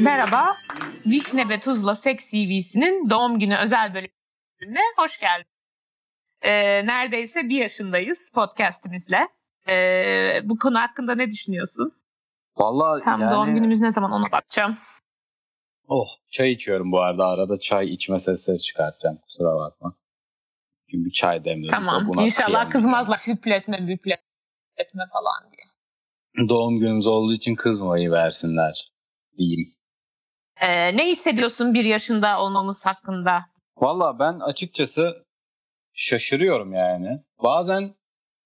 [0.00, 0.56] Merhaba,
[1.06, 5.46] Vişne ve Tuzla Seks CV'sinin doğum günü özel bölümüne hoş geldin.
[6.42, 9.28] Ee, neredeyse bir yaşındayız podcastimizle.
[9.68, 11.92] Ee, bu konu hakkında ne düşünüyorsun?
[12.56, 13.34] Vallahi Tam yani...
[13.34, 14.78] doğum günümüz ne zaman ona bakacağım.
[15.88, 17.26] Oh çay içiyorum bu arada.
[17.26, 19.16] Arada çay içme sesleri çıkartacağım.
[19.16, 19.92] Kusura bakma.
[20.90, 21.68] Çünkü çay demledim.
[21.70, 22.70] Tamam, Buna inşallah kıyamam.
[22.70, 25.57] kızmazlar hüpletme hüpletme falan diye.
[26.48, 28.92] Doğum günümüz olduğu için kızmayı versinler
[29.38, 29.74] diyeyim.
[30.60, 33.44] Ee, ne hissediyorsun bir yaşında olmamız hakkında?
[33.76, 35.24] Valla ben açıkçası
[35.92, 37.22] şaşırıyorum yani.
[37.42, 37.94] Bazen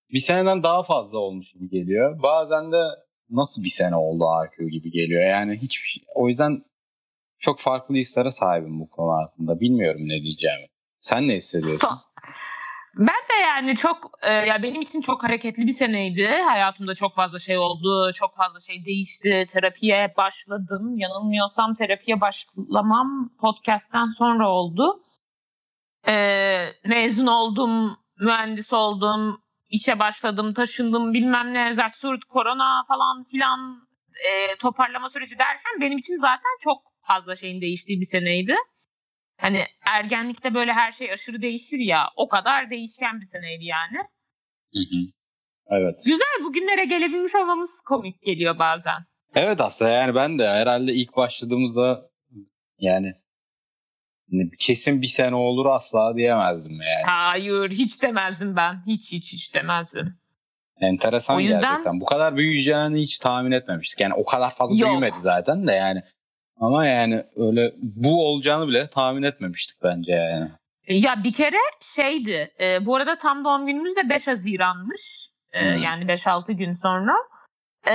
[0.09, 2.23] bir seneden daha fazla olmuş gibi geliyor.
[2.23, 2.81] Bazen de
[3.29, 5.23] nasıl bir sene oldu AQ gibi geliyor.
[5.23, 6.03] Yani hiçbir şey.
[6.15, 6.65] O yüzden
[7.39, 9.59] çok farklı hislere sahibim bu konu hakkında.
[9.59, 10.65] Bilmiyorum ne diyeceğimi.
[10.99, 11.87] Sen ne hissediyorsun?
[11.87, 11.99] Son.
[12.97, 16.27] Ben de yani çok e, ya benim için çok hareketli bir seneydi.
[16.27, 19.45] Hayatımda çok fazla şey oldu, çok fazla şey değişti.
[19.49, 20.97] Terapiye başladım.
[20.97, 25.03] Yanılmıyorsam terapiye başlamam podcast'ten sonra oldu.
[26.07, 26.15] E,
[26.85, 33.59] mezun oldum, mühendis oldum, işe başladım, taşındım bilmem ne, zart korona falan filan
[34.29, 38.55] e, toparlama süreci derken benim için zaten çok fazla şeyin değiştiği bir seneydi.
[39.43, 42.07] Hani ergenlikte böyle her şey aşırı değişir ya.
[42.17, 43.97] O kadar değişken bir seneydi yani.
[44.73, 44.99] Hı hı.
[45.67, 45.99] Evet.
[46.05, 49.05] Güzel bugünlere gelebilmiş olmamız komik geliyor bazen.
[49.35, 52.09] Evet aslında yani ben de herhalde ilk başladığımızda
[52.79, 53.13] yani
[54.59, 57.05] kesin bir sene olur asla diyemezdim yani.
[57.05, 58.83] Hayır hiç demezdim ben.
[58.87, 60.19] Hiç hiç hiç demezdim.
[60.81, 62.01] Enteresan O yüzden- gerçekten.
[62.01, 63.99] Bu kadar büyüyeceğini hiç tahmin etmemiştik.
[63.99, 64.89] Yani o kadar fazla Yok.
[64.89, 66.03] büyümedi zaten de yani.
[66.63, 70.49] Ama yani öyle bu olacağını bile tahmin etmemiştik bence yani.
[70.87, 72.51] Ya bir kere şeydi.
[72.59, 75.29] e, bu arada tam doğum günümüz de 5 Haziran'mış.
[75.53, 75.83] E, Hmm.
[75.83, 77.13] Yani 5-6 gün sonra.
[77.87, 77.93] E,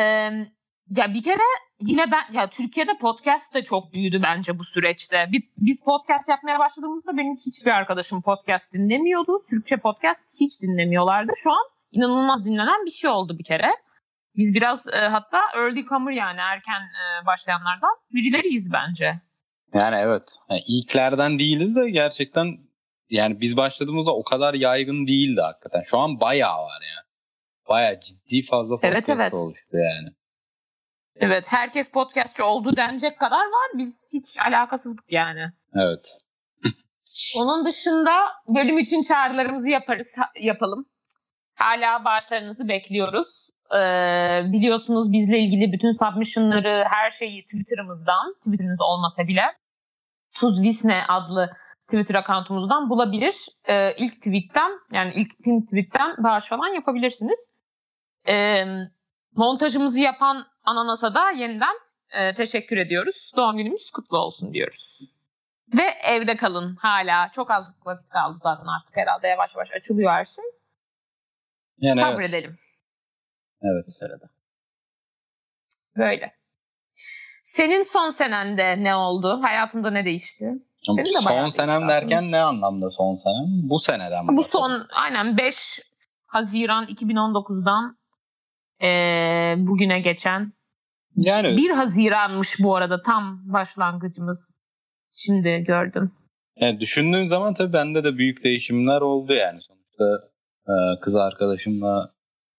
[0.97, 1.43] ya bir kere
[1.81, 5.27] yine ben ya Türkiye'de podcast da çok büyüdü bence bu süreçte.
[5.33, 9.33] Bi- Biz podcast yapmaya başladığımızda benim hiçbir arkadaşım podcast dinlemiyordu.
[9.51, 11.33] Türkçe podcast hiç dinlemiyorlardı.
[11.43, 13.71] Şu an inanılmaz dinlenen bir şey oldu bir kere.
[14.39, 19.21] Biz biraz e, hatta early comer yani erken e, başlayanlardan birileriyiz bence.
[19.75, 20.37] Yani evet.
[20.51, 22.47] Yani ilklerden değiliz de gerçekten
[23.11, 25.81] yani biz başladığımızda o kadar yaygın değildi hakikaten.
[25.81, 27.05] Şu an bayağı var ya.
[27.69, 29.35] Bayağı ciddi fazla podcast Evet, evet.
[29.35, 30.09] oluştu yani.
[31.17, 33.71] Evet herkes podcastçı oldu denecek kadar var.
[33.75, 35.53] Biz hiç alakasızlık yani.
[35.77, 36.19] Evet.
[37.37, 38.13] Onun dışında
[38.55, 40.87] bölüm için çağrılarımızı yaparız, yapalım.
[41.55, 43.51] Hala bağışlarınızı bekliyoruz.
[43.75, 49.43] Ee, biliyorsunuz bizle ilgili bütün submissionları, her şeyi Twitter'ımızdan, Twitter'ınız olmasa bile
[50.35, 51.57] Tuz Visne adlı
[51.87, 53.35] Twitter accountumuzdan bulabilir.
[53.65, 57.39] Ee, ilk tweetten, yani ilk pin tweetten bağış falan yapabilirsiniz.
[58.29, 58.65] Ee,
[59.33, 61.75] montajımızı yapan Ananas'a da yeniden
[62.11, 63.33] e, teşekkür ediyoruz.
[63.37, 65.01] Doğum günümüz kutlu olsun diyoruz.
[65.79, 67.31] Ve evde kalın hala.
[67.35, 70.45] Çok az vakit kaldı zaten artık herhalde yavaş yavaş açılıyor her şey.
[71.79, 72.68] Yani evet.
[73.61, 73.93] Sabredelim bu Evet.
[73.93, 74.31] sırada.
[75.97, 76.33] Böyle.
[77.43, 79.39] Senin son senende ne oldu?
[79.43, 80.53] Hayatında ne değişti?
[80.83, 81.89] Senin de son senem aslında.
[81.93, 83.69] derken ne anlamda son senem?
[83.71, 85.81] Bu seneden mi Bu son aynen 5
[86.27, 87.99] Haziran 2019'dan
[88.81, 90.53] eee, bugüne geçen
[91.17, 94.57] Yani 1 Haziran'mış bu arada tam başlangıcımız.
[95.13, 96.13] Şimdi gördüm.
[96.57, 99.61] Yani düşündüğün zaman tabii bende de büyük değişimler oldu yani.
[99.61, 100.29] Sonuçta
[100.69, 102.15] e, kız arkadaşımla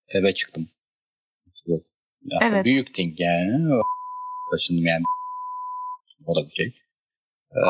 [0.10, 0.70] eve çıktım.
[1.66, 1.86] Aslında
[2.42, 2.66] Evet.
[2.66, 3.82] Büyük ting yani.
[4.52, 5.04] Taşındım yani.
[6.26, 6.76] O da bir şey.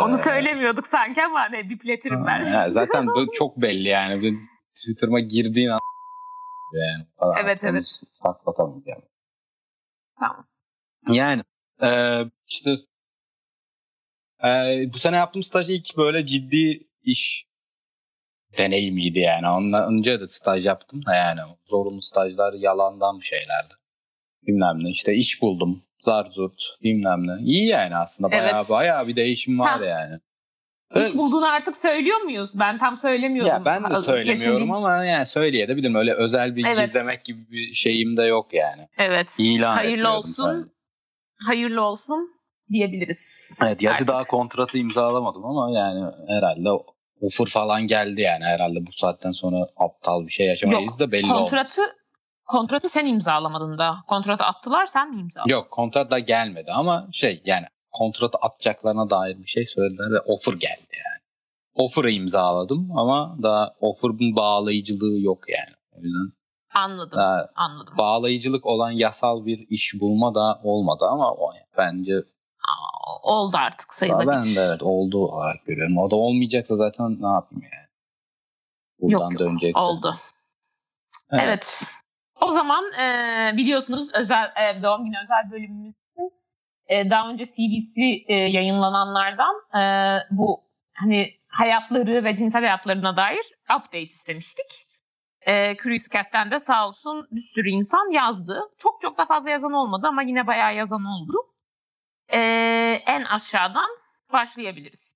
[0.03, 2.45] Onu Ee, söylemiyorduk sanki ama ne bipletirim ben.
[2.45, 4.37] ha, zaten çok belli yani.
[4.75, 5.79] Twitter'ıma girdiğin an
[6.73, 7.05] yani.
[7.19, 7.85] kadar Evet, evet.
[8.09, 9.01] Saklatamayacağım.
[10.19, 10.47] Tamam.
[11.11, 11.43] Yani
[11.81, 11.89] e,
[12.47, 12.75] işte
[14.43, 14.49] e,
[14.93, 17.45] bu sene yaptığım staj ilk böyle ciddi iş
[18.57, 19.47] deneyimiydi yani.
[19.49, 23.73] Ondan önce de staj yaptım da yani zorunlu stajlar yalandan şeylerdi.
[24.47, 25.83] Bilmem ne işte iş buldum.
[25.99, 27.41] Zar zurt bilmem ne.
[27.43, 28.69] İyi yani aslında bayağı Evet.
[28.69, 29.85] bayağı bir değişim var Ha.
[29.85, 30.15] yani.
[30.95, 31.15] İş Evet.
[31.15, 32.59] bulduğunu artık söylüyor muyuz?
[32.59, 33.53] Ben tam söylemiyordum.
[33.53, 35.95] Ya ben de söylemiyorum kesin- ama yani söyleyebilirim.
[35.95, 36.85] Öyle özel bir Evet.
[36.85, 38.87] gizlemek gibi bir şeyim de yok yani.
[38.97, 39.35] Evet.
[39.39, 40.31] İlan Hayırlı olsun.
[40.31, 40.69] sadece.
[41.47, 42.29] Hayırlı olsun
[42.71, 43.49] diyebiliriz.
[43.61, 46.69] Evet gerçi daha kontratı imzalamadım ama yani herhalde
[47.21, 51.25] offer falan geldi yani herhalde bu saatten sonra aptal bir şey yaşamayız Yok, da belli
[51.25, 51.39] olmaz.
[51.39, 51.81] Kontratı
[52.49, 53.97] kontratı sen imzalamadın da.
[54.07, 55.49] Kontratı attılar sen mi imzaladın?
[55.51, 60.53] Yok kontrat da gelmedi ama şey yani kontratı atacaklarına dair bir şey söylediler ve offer
[60.53, 61.19] geldi yani.
[61.75, 65.75] Offer'ı imzaladım ama daha offer'ın bağlayıcılığı yok yani.
[65.91, 66.39] O yüzden
[66.75, 67.17] Anladım.
[67.19, 67.97] Daha Anladım.
[67.97, 74.27] bağlayıcılık olan yasal bir iş bulma da olmadı ama o bence Aa, Oldu artık sayılabilir.
[74.31, 75.97] ben de evet olduğu olarak görüyorum.
[75.97, 77.89] O da olmayacaksa zaten ne yapayım yani.
[79.01, 79.79] Buradan Yok yok dönecekse.
[79.79, 80.15] oldu.
[81.31, 81.43] Evet.
[81.43, 81.81] Evet.
[82.41, 85.99] O zaman e, biliyorsunuz özel e, doğum günü özel bölümümüzde
[86.87, 89.81] e, daha önce CBC e, yayınlananlardan e,
[90.31, 90.63] bu
[90.93, 93.45] hani hayatları ve cinsel hayatlarına dair
[93.77, 94.65] update istemiştik.
[95.47, 98.61] E, Curious Cat'ten de sağ olsun bir sürü insan yazdı.
[98.77, 101.33] Çok çok da fazla yazan olmadı ama yine bayağı yazan oldu.
[102.33, 102.39] E,
[103.07, 103.89] en aşağıdan
[104.33, 105.13] başlayabiliriz.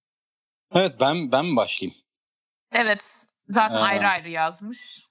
[0.75, 1.97] Evet ben ben mi başlayayım?
[2.71, 5.07] Evet zaten Ee, ayrı ayrı yazmış.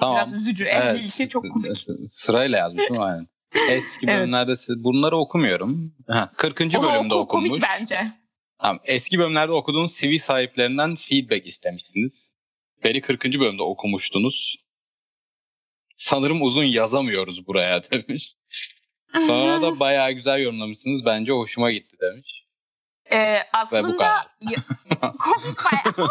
[0.00, 0.16] Tamam.
[0.16, 0.64] Biraz üzücü.
[0.64, 1.04] En Evet.
[1.06, 1.76] ilki çok komik.
[2.08, 3.26] Sırayla yazmışım aynen.
[3.70, 4.18] Eski Evet.
[4.18, 5.94] bölümlerde s- bunları okumuyorum.
[6.08, 6.74] Ha, 40.
[6.74, 7.48] Ama bölümde o okunmuş.
[7.48, 8.12] komik bence.
[8.60, 12.34] Tamam, eski bölümlerde okuduğunuz CV sahiplerinden feedback istemişsiniz.
[12.84, 13.24] Beni 40.
[13.40, 14.56] bölümde okumuştunuz.
[15.96, 18.34] Sanırım uzun yazamıyoruz buraya demiş.
[19.26, 21.04] Sonra da bayağı güzel yorumlamışsınız.
[21.04, 22.46] Bence hoşuma gitti demiş.
[23.10, 24.26] Ee, Ve bu aslında kadar.
[24.40, 26.10] ya- komik bayağı.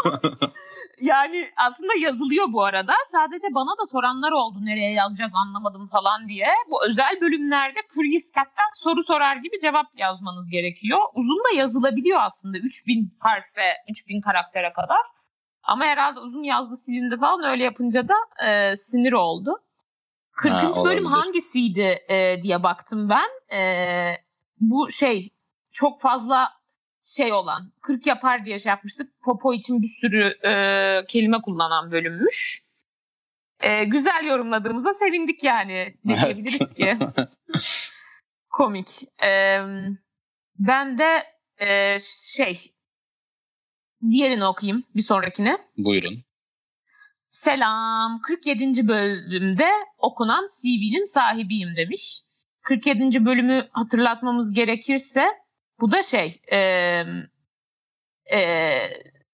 [1.02, 2.94] Yani aslında yazılıyor bu arada.
[3.12, 6.48] Sadece bana da soranlar oldu nereye yazacağız anlamadım falan diye.
[6.70, 11.00] Bu özel bölümlerde Curious Cat'ten soru sorar gibi cevap yazmanız gerekiyor.
[11.14, 15.02] Uzun da yazılabiliyor aslında 3000 harfe, 3000 karaktere kadar.
[15.64, 18.16] Ama herhalde uzun yazdı silindi falan öyle yapınca da
[18.48, 19.56] e, sinir oldu.
[20.32, 20.54] 40.
[20.54, 23.58] Ha, bölüm hangisiydi e, diye baktım ben.
[23.58, 23.62] E,
[24.60, 25.30] bu şey
[25.72, 26.52] çok fazla
[27.06, 29.12] şey olan 40 yapar diye şey yapmıştık.
[29.24, 30.52] Popo için bir sürü e,
[31.08, 32.62] kelime kullanan bölümmüş.
[33.62, 35.96] E, güzel yorumladığımıza sevindik yani.
[36.06, 36.98] Ne diyebiliriz ki?
[38.50, 39.04] Komik.
[39.24, 39.60] E,
[40.60, 41.24] ben de
[41.58, 41.98] e,
[42.36, 42.74] şey
[44.10, 45.58] diğerini okuyayım bir sonrakini.
[45.78, 46.24] Buyurun.
[47.28, 48.22] Selam.
[48.22, 48.88] 47.
[48.88, 52.22] bölümde okunan CV'nin sahibiyim demiş.
[52.62, 53.26] 47.
[53.26, 55.45] bölümü hatırlatmamız gerekirse
[55.82, 56.58] bu da şey e,
[58.34, 58.40] e,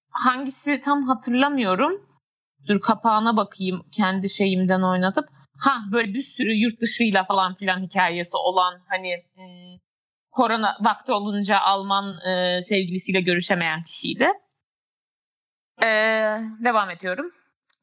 [0.10, 2.12] hangisi tam hatırlamıyorum.
[2.68, 5.26] Dur kapağına bakayım kendi şeyimden oynatıp.
[5.60, 9.26] Ha böyle bir sürü yurt dışıyla falan filan hikayesi olan hani
[10.32, 14.28] korona vakti olunca Alman e, sevgilisiyle görüşemeyen kişiydi.
[15.84, 15.88] E,
[16.64, 17.26] devam ediyorum.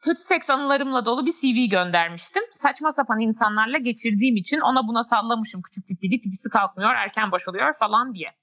[0.05, 2.43] Kötü seks anılarımla dolu bir CV göndermiştim.
[2.51, 8.15] Saçma sapan insanlarla geçirdiğim için ona buna sallamışım küçük pipili pipisi kalkmıyor erken boşalıyor falan
[8.15, 8.38] diye.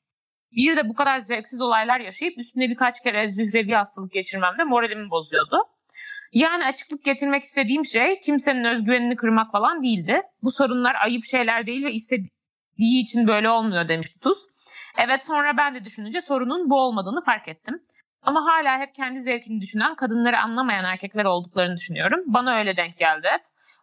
[0.55, 5.09] Bir de bu kadar zevksiz olaylar yaşayıp üstüne birkaç kere zührevi hastalık geçirmem de moralimi
[5.09, 5.57] bozuyordu.
[6.33, 10.21] Yani açıklık getirmek istediğim şey kimsenin özgüvenini kırmak falan değildi.
[10.43, 14.37] Bu sorunlar ayıp şeyler değil ve istediği için böyle olmuyor demişti Tuz.
[14.97, 17.83] Evet sonra ben de düşününce sorunun bu olmadığını fark ettim.
[18.21, 22.23] Ama hala hep kendi zevkini düşünen, kadınları anlamayan erkekler olduklarını düşünüyorum.
[22.25, 23.27] Bana öyle denk geldi.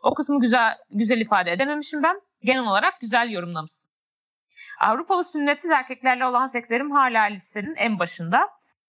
[0.02, 2.20] O kısmı güzel güzel ifade edememişim ben.
[2.44, 3.92] Genel olarak güzel yorumlamışsın.
[4.82, 8.49] Avrupalı sünnetsiz erkeklerle olan sekslerim hala listenin en başında.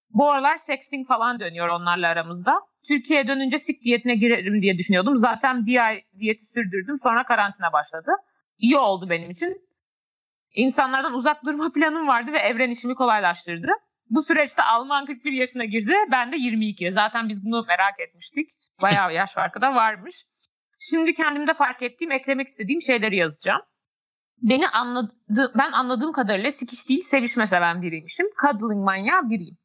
[0.09, 2.61] Bu aralar sexting falan dönüyor onlarla aramızda.
[2.87, 5.15] Türkiye'ye dönünce sik diyetine girerim diye düşünüyordum.
[5.15, 8.11] Zaten bir ay diyeti sürdürdüm sonra karantina başladı.
[8.57, 9.61] İyi oldu benim için.
[10.53, 13.71] İnsanlardan uzak durma planım vardı ve evren işimi kolaylaştırdı.
[14.09, 15.93] Bu süreçte Alman 41 yaşına girdi.
[16.11, 16.91] Ben de 22.
[16.91, 18.49] Zaten biz bunu merak etmiştik.
[18.81, 20.15] Bayağı yaş farkı da varmış.
[20.79, 23.61] Şimdi kendimde fark ettiğim, eklemek istediğim şeyleri yazacağım.
[24.43, 28.27] Beni anladı, ben anladığım kadarıyla sikiş değil sevişme seven biriymişim.
[28.41, 29.57] Cuddling manyağı biriyim.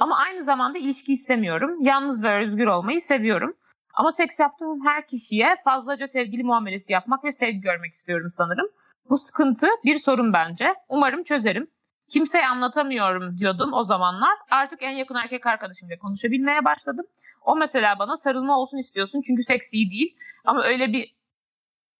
[0.00, 1.84] Ama aynı zamanda ilişki istemiyorum.
[1.84, 3.56] Yalnız ve özgür olmayı seviyorum.
[3.94, 8.66] Ama seks yaptığım her kişiye fazlaca sevgili muamelesi yapmak ve sevgi görmek istiyorum sanırım.
[9.10, 10.74] Bu sıkıntı bir sorun bence.
[10.88, 11.70] Umarım çözerim.
[12.08, 14.38] Kimseye anlatamıyorum diyordum o zamanlar.
[14.50, 17.06] Artık en yakın erkek arkadaşımla konuşabilmeye başladım.
[17.44, 20.16] O mesela bana sarılma olsun istiyorsun çünkü seks iyi değil.
[20.44, 21.14] Ama öyle bir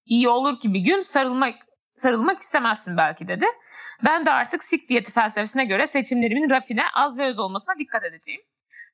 [0.07, 1.55] iyi olur ki bir gün sarılmak
[2.01, 3.47] sarılmak istemezsin belki dedi.
[4.05, 8.41] Ben de artık sik diyeti felsefesine göre seçimlerimin rafine, az ve öz olmasına dikkat edeceğim.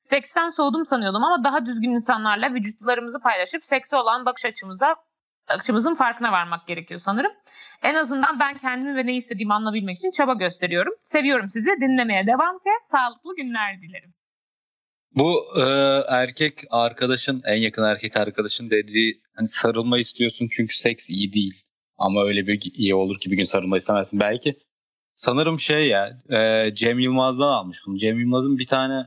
[0.01, 4.95] Seksten soğudum sanıyordum ama daha düzgün insanlarla vücutlarımızı paylaşıp seksi olan bakış açımıza
[5.47, 7.31] açımızın farkına varmak gerekiyor sanırım.
[7.83, 10.93] En azından ben kendimi ve ne istediğimi anlayabilmek için çaba gösteriyorum.
[11.01, 11.69] Seviyorum sizi.
[11.81, 14.13] Dinlemeye devam ki sağlıklı günler dilerim.
[15.15, 15.63] Bu e,
[16.07, 21.66] erkek arkadaşın, en yakın erkek arkadaşın dediği hani sarılma istiyorsun çünkü seks iyi değil.
[21.97, 24.19] Ama öyle bir iyi olur ki bir gün sarılma istemezsin.
[24.19, 24.59] Belki
[25.13, 27.97] sanırım şey ya e, Cem Yılmaz'dan almış bunu.
[27.97, 29.05] Cem Yılmaz'ın bir tane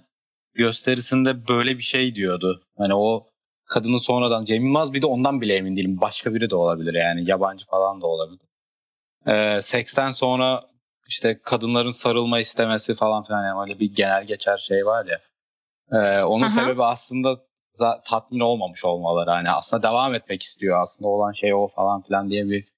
[0.54, 2.62] gösterisinde böyle bir şey diyordu.
[2.78, 3.26] Hani o
[3.66, 6.00] kadının sonradan Cem Yılmaz bir de ondan bile emin değilim.
[6.00, 8.47] Başka biri de olabilir yani yabancı falan da olabilir.
[9.26, 10.62] E, seksten sonra
[11.09, 15.18] işte kadınların sarılma istemesi falan filan yani öyle bir genel geçer şey var ya.
[15.92, 16.50] Ee, onun hı.
[16.50, 17.40] sebebi aslında
[18.04, 22.49] tatmin olmamış olmaları hani aslında devam etmek istiyor aslında olan şey o falan filan diye
[22.49, 22.68] bir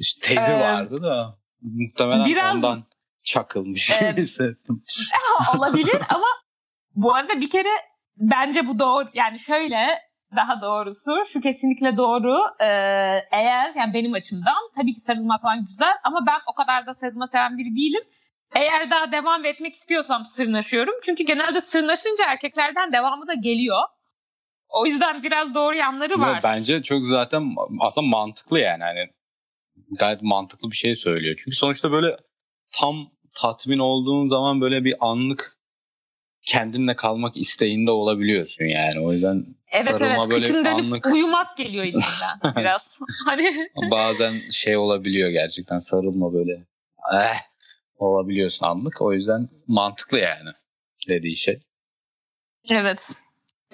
[0.00, 2.82] işte tezi ee, vardı da muhtemelen biraz, ondan
[3.22, 4.82] çakılmış e, hissettim.
[5.56, 6.26] olabilir ama
[6.94, 7.68] bu arada bir kere
[8.16, 9.98] bence bu doğru yani şöyle
[10.36, 12.38] daha doğrusu şu kesinlikle doğru.
[12.60, 12.66] Ee,
[13.32, 17.26] eğer yani benim açımdan tabii ki sarılmak falan güzel ama ben o kadar da sarılma
[17.26, 18.02] seven biri değilim.
[18.54, 20.94] Eğer daha devam etmek istiyorsam sırnaşıyorum.
[21.02, 23.82] Çünkü genelde sırnaşınca erkeklerden devamı da geliyor.
[24.68, 26.40] O yüzden biraz doğru yanları var.
[26.42, 28.82] bence çok zaten aslında mantıklı yani.
[28.82, 29.10] Hani
[29.98, 31.34] gayet mantıklı bir şey söylüyor.
[31.44, 32.16] Çünkü sonuçta böyle
[32.72, 35.56] tam tatmin olduğun zaman böyle bir anlık
[36.42, 39.00] kendinle kalmak isteğinde olabiliyorsun yani.
[39.00, 41.06] O yüzden Evet evet böyle anlık...
[41.06, 42.98] uyumak geliyor içinden biraz.
[43.26, 46.52] hani bazen şey olabiliyor gerçekten sarılma böyle.
[47.14, 47.36] Eh,
[47.98, 49.02] olabiliyorsun anlık.
[49.02, 50.50] O yüzden mantıklı yani
[51.08, 51.60] dediği şey.
[52.70, 53.12] Evet.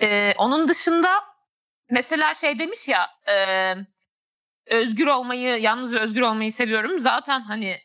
[0.02, 1.08] Ee, onun dışında
[1.90, 3.36] mesela şey demiş ya e,
[4.66, 6.98] özgür olmayı yalnız özgür olmayı seviyorum.
[6.98, 7.76] Zaten hani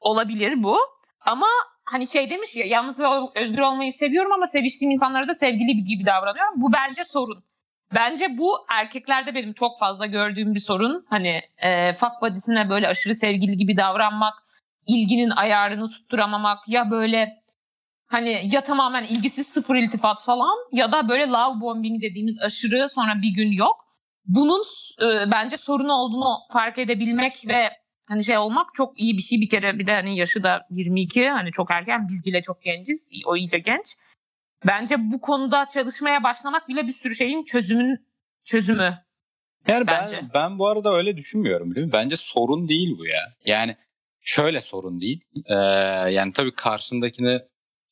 [0.00, 0.78] olabilir bu.
[1.20, 1.46] Ama
[1.84, 6.06] hani şey demiş ya yalnız ve özgür olmayı seviyorum ama seviştiğim insanlara da sevgili gibi
[6.06, 6.54] davranıyorum.
[6.56, 7.44] Bu bence sorun.
[7.94, 11.06] Bence bu erkeklerde benim çok fazla gördüğüm bir sorun.
[11.08, 14.34] Hani e, fuck body'sine böyle aşırı sevgili gibi davranmak,
[14.86, 17.38] ilginin ayarını tutturamamak ya böyle
[18.06, 23.22] hani ya tamamen ilgisiz sıfır iltifat falan ya da böyle love bombing dediğimiz aşırı sonra
[23.22, 23.89] bir gün yok.
[24.24, 24.64] Bunun
[25.02, 27.70] e, bence sorun olduğunu fark edebilmek ve
[28.06, 31.28] hani şey olmak çok iyi bir şey bir kere bir de hani yaşı da 22
[31.28, 33.96] hani çok erken biz bile çok genciz o iyice genç.
[34.66, 38.06] Bence bu konuda çalışmaya başlamak bile bir sürü şeyin çözümün
[38.44, 38.98] çözümü.
[39.68, 40.16] Yani bence.
[40.16, 42.00] ben ben bu arada öyle düşünmüyorum biliyor musun?
[42.02, 43.34] Bence sorun değil bu ya.
[43.44, 43.76] Yani
[44.20, 45.24] şöyle sorun değil.
[45.46, 45.54] Ee,
[46.10, 47.40] yani tabii karşındakini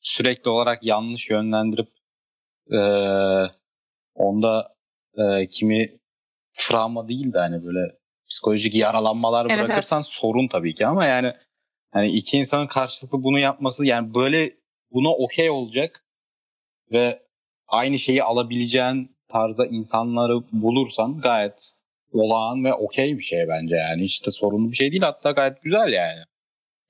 [0.01, 1.87] sürekli olarak yanlış yönlendirip
[2.71, 2.79] e,
[4.15, 4.75] onda
[5.17, 5.98] e, kimi
[6.59, 7.79] travma değil de hani böyle
[8.29, 10.11] psikolojik yaralanmalar evet, bırakırsan evet.
[10.11, 11.33] sorun tabii ki ama yani
[11.91, 14.51] hani iki insanın karşılıklı bunu yapması yani böyle
[14.91, 16.03] buna okey olacak
[16.91, 17.19] ve
[17.67, 21.73] aynı şeyi alabileceğin tarzda insanları bulursan gayet
[22.13, 24.03] olağan ve okey bir şey bence yani.
[24.03, 26.19] Hiç de sorunlu bir şey değil hatta gayet güzel yani.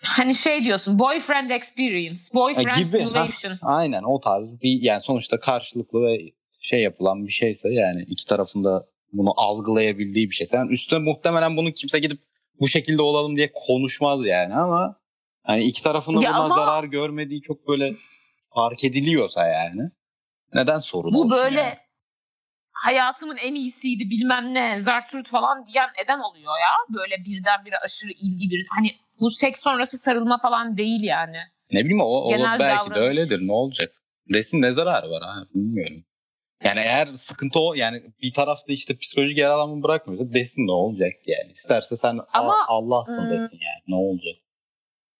[0.01, 3.51] Hani şey diyorsun boyfriend experience, boyfriend e, gibi, simulation.
[3.51, 6.19] Ha, aynen o tarz bir yani sonuçta karşılıklı ve
[6.59, 10.47] şey yapılan bir şeyse yani iki tarafında bunu algılayabildiği bir şey.
[10.47, 12.21] Sen üstüne muhtemelen bunu kimse gidip
[12.59, 14.95] bu şekilde olalım diye konuşmaz yani ama
[15.43, 16.55] hani iki tarafında buna ama...
[16.55, 17.91] zarar görmediği çok böyle
[18.55, 19.89] fark ediliyorsa yani
[20.53, 21.77] neden sorun Bu böyle yani?
[22.71, 26.99] hayatımın en iyisiydi bilmem ne zarturt falan diyen eden oluyor ya.
[26.99, 31.37] Böyle birdenbire aşırı ilgi bir hani bu seks sonrası sarılma falan değil yani.
[31.71, 32.95] Ne bileyim o, o belki davranış.
[32.95, 33.93] de öyledir ne olacak.
[34.33, 36.03] Desin ne zararı var ha bilmiyorum.
[36.63, 41.51] Yani eğer sıkıntı o yani bir tarafta işte psikolojik yaralanma bırakmıyorsa desin ne olacak yani.
[41.51, 44.35] İsterse sen ama, Allah'sın ım, desin yani ne olacak.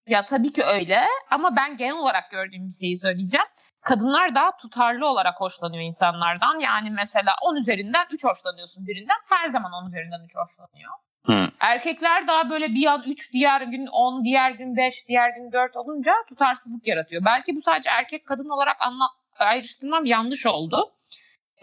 [0.08, 1.00] Ya tabii ki öyle
[1.32, 3.48] ama ben genel olarak gördüğüm bir şeyi söyleyeceğim.
[3.82, 6.60] Kadınlar daha tutarlı olarak hoşlanıyor insanlardan.
[6.60, 9.18] Yani mesela 10 üzerinden 3 hoşlanıyorsun birinden.
[9.26, 10.92] Her zaman 10 üzerinden 3 hoşlanıyor.
[11.26, 11.52] Hı.
[11.60, 15.78] Erkekler daha böyle bir an 3, diğer gün 10, diğer gün 5, diğer gün 4
[15.78, 17.26] olunca tutarsızlık yaratıyor.
[17.26, 19.06] Belki bu sadece erkek kadın olarak anla
[19.40, 20.92] ayrıştırmam yanlış oldu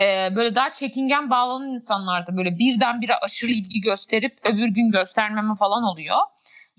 [0.01, 5.83] e, böyle daha çekingen bağlanan insanlarda böyle birdenbire aşırı ilgi gösterip öbür gün göstermeme falan
[5.83, 6.17] oluyor.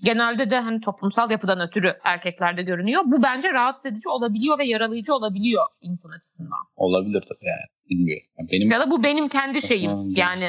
[0.00, 3.02] Genelde de hani toplumsal yapıdan ötürü erkeklerde görünüyor.
[3.06, 6.58] Bu bence rahatsız edici olabiliyor ve yaralayıcı olabiliyor insan açısından.
[6.76, 7.66] Olabilir tabii yani.
[7.90, 8.26] Bilmiyorum.
[8.52, 9.90] Benim ya da bu benim kendi şeyim.
[10.16, 10.44] Yani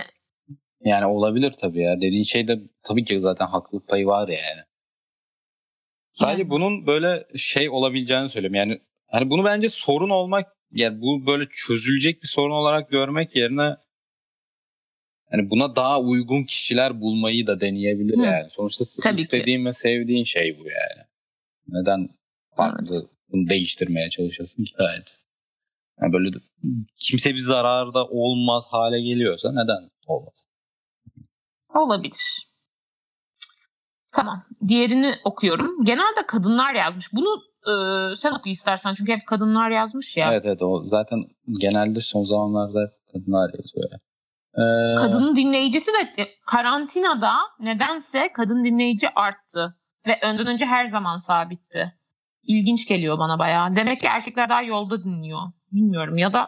[0.81, 2.01] yani olabilir tabii ya.
[2.01, 4.61] Dediğin şeyde tabii ki zaten haklılık payı var yani.
[6.13, 6.49] Sadece yani.
[6.49, 8.55] bunun böyle şey olabileceğini söylüyorum.
[8.55, 13.75] Yani hani bunu bence sorun olmak yani bu böyle çözülecek bir sorun olarak görmek yerine
[15.31, 18.21] yani buna daha uygun kişiler bulmayı da deneyebilir Hı.
[18.21, 18.49] yani.
[18.49, 19.65] Sonuçta Tabii istediğin ki.
[19.65, 21.07] ve sevdiğin şey bu yani.
[21.67, 22.09] Neden
[22.55, 23.09] farklı evet.
[23.31, 24.73] bunu değiştirmeye çalışasın ki?
[24.79, 25.19] Evet.
[26.01, 26.38] Yani böyle
[26.95, 30.51] kimse bir zararda olmaz hale geliyorsa neden olmasın?
[31.75, 32.49] Olabilir.
[34.11, 34.45] Tamam.
[34.67, 35.85] Diğerini okuyorum.
[35.85, 37.13] Genelde kadınlar yazmış.
[37.13, 37.71] Bunu e,
[38.15, 40.31] sen oku istersen çünkü hep kadınlar yazmış ya.
[40.31, 41.25] Evet evet o zaten
[41.59, 43.89] genelde son zamanlarda kadınlar yazıyor.
[44.53, 44.95] Ee...
[44.95, 49.75] Kadın dinleyicisi de karantinada nedense kadın dinleyici arttı.
[50.07, 51.93] Ve önden önce her zaman sabitti.
[52.43, 53.75] İlginç geliyor bana bayağı.
[53.75, 55.39] Demek ki erkekler daha yolda dinliyor.
[55.71, 56.47] Bilmiyorum ya da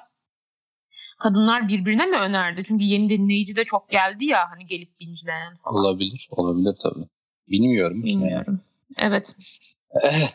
[1.19, 2.63] kadınlar birbirine mi önerdi?
[2.67, 5.77] Çünkü yeni dinleyici de çok geldi ya hani gelip bincileyen falan.
[5.77, 6.27] Olabilir.
[6.31, 7.05] Olabilir tabii.
[7.47, 8.03] Bilmiyorum.
[8.03, 8.59] Bilmiyorum.
[8.97, 9.09] Yani.
[9.09, 9.35] Evet.
[9.95, 10.33] Evet.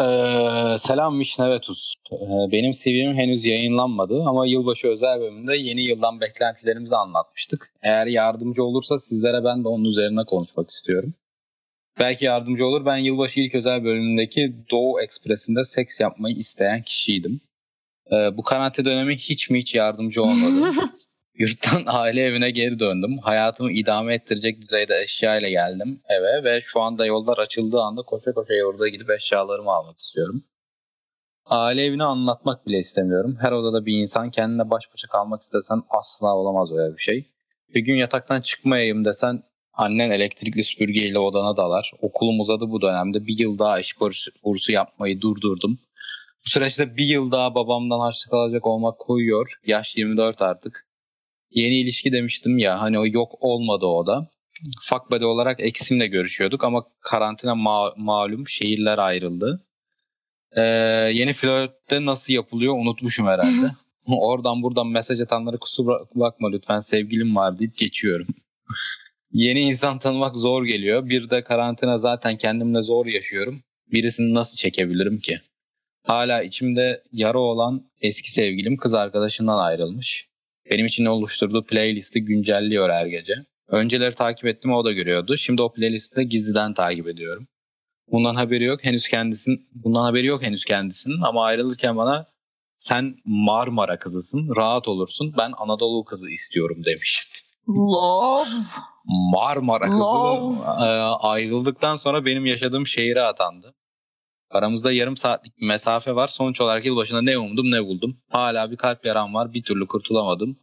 [0.00, 1.94] Ee, selam Vişne ve Tuz.
[2.12, 2.16] Ee,
[2.52, 7.72] benim CV'm henüz yayınlanmadı ama yılbaşı özel bölümünde yeni yıldan beklentilerimizi anlatmıştık.
[7.82, 11.14] Eğer yardımcı olursa sizlere ben de onun üzerine konuşmak istiyorum.
[11.98, 12.86] Belki yardımcı olur.
[12.86, 17.40] Ben yılbaşı ilk özel bölümündeki Doğu Ekspresi'nde seks yapmayı isteyen kişiydim.
[18.12, 20.70] Ee, bu karantina dönemi hiç mi hiç yardımcı olmadı.
[21.38, 23.18] Yurttan aile evine geri döndüm.
[23.18, 28.32] Hayatımı idame ettirecek düzeyde eşya ile geldim eve ve şu anda yollar açıldığı anda koşa
[28.32, 30.40] koşa yurda gidip eşyalarımı almak istiyorum.
[31.46, 33.36] Aile evini anlatmak bile istemiyorum.
[33.40, 37.30] Her odada bir insan kendine baş başa kalmak istesen asla olamaz öyle bir şey.
[37.74, 41.92] Bir gün yataktan çıkmayayım desen annen elektrikli süpürgeyle odana dalar.
[42.00, 43.26] Okulum uzadı bu dönemde.
[43.26, 44.00] Bir yıl daha iş
[44.44, 45.78] bursu yapmayı durdurdum.
[46.46, 49.60] Bu süreçte bir yıl daha babamdan harçlık alacak olmak koyuyor.
[49.66, 50.93] Yaş 24 artık.
[51.54, 54.28] Yeni ilişki demiştim ya hani o yok olmadı o da.
[55.10, 59.66] Buddy olarak Eksim'le görüşüyorduk ama karantina ma- malum şehirler ayrıldı.
[60.56, 60.62] Ee,
[61.14, 63.70] yeni flörtte nasıl yapılıyor unutmuşum herhalde.
[64.08, 68.26] Oradan buradan mesaj atanlara kusura bakma lütfen sevgilim var deyip geçiyorum.
[69.32, 71.08] Yeni insan tanımak zor geliyor.
[71.08, 73.62] Bir de karantina zaten kendimle zor yaşıyorum.
[73.92, 75.38] Birisini nasıl çekebilirim ki?
[76.02, 80.28] Hala içimde yara olan eski sevgilim kız arkadaşından ayrılmış.
[80.70, 83.34] Benim için oluşturduğu playlisti güncelliyor her gece.
[83.68, 85.36] Önceleri takip ettim o da görüyordu.
[85.36, 87.46] Şimdi o playlisti de gizliden takip ediyorum.
[88.12, 89.66] Bundan haberi yok henüz kendisin.
[89.74, 92.26] Bundan haberi yok henüz kendisinin ama ayrılırken bana
[92.78, 95.34] sen Marmara kızısın, rahat olursun.
[95.38, 97.28] Ben Anadolu kızı istiyorum demiş.
[97.68, 98.48] Love.
[99.32, 100.56] Marmara kızı Love.
[100.80, 100.88] e,
[101.20, 103.74] ayrıldıktan sonra benim yaşadığım şehire atandı.
[104.54, 106.28] Aramızda yarım saatlik bir mesafe var.
[106.28, 108.16] Sonuç olarak yılbaşında ne umdum ne buldum.
[108.30, 109.54] Hala bir kalp yaram var.
[109.54, 110.56] Bir türlü kurtulamadım.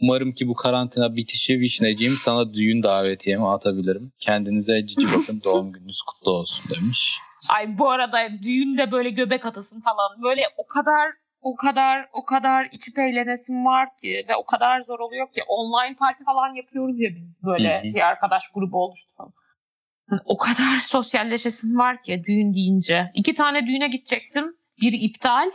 [0.00, 4.12] Umarım ki bu karantina bitişi Vişneciğim sana düğün davetiyemi atabilirim.
[4.18, 7.18] Kendinize cici bakın doğum gününüz kutlu olsun demiş.
[7.54, 10.22] Ay bu arada düğünde böyle göbek atasın falan.
[10.22, 11.10] Böyle o kadar
[11.40, 15.96] o kadar o kadar içip eğlenesim var ki ve o kadar zor oluyor ki online
[15.96, 17.94] parti falan yapıyoruz ya biz böyle Hı hı.
[17.94, 19.32] bir arkadaş grubu oluştu falan.
[20.24, 23.10] O kadar sosyalleşesim var ki düğün deyince.
[23.14, 24.56] İki tane düğüne gidecektim.
[24.80, 25.50] Biri iptal.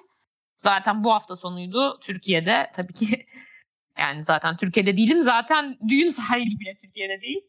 [0.56, 2.72] Zaten bu hafta sonuydu Türkiye'de.
[2.76, 3.26] Tabii ki
[4.00, 5.22] yani zaten Türkiye'de değilim.
[5.22, 7.42] Zaten düğün sahibi bile Türkiye'de değil.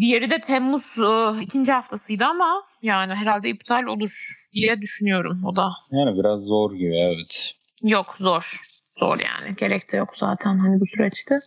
[0.00, 4.10] Diğeri de Temmuz e, ikinci haftasıydı ama yani herhalde iptal olur
[4.52, 5.72] diye düşünüyorum o da.
[5.90, 7.54] Yani biraz zor gibi evet.
[7.82, 8.60] Yok zor.
[8.98, 9.56] Zor yani.
[9.56, 11.38] Gerek de yok zaten hani bu süreçte.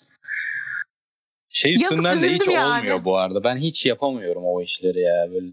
[1.57, 2.77] Şey Yazık, üstünden de hiç yani.
[2.77, 3.43] olmuyor bu arada.
[3.43, 5.25] Ben hiç yapamıyorum o işleri ya.
[5.33, 5.47] Böyle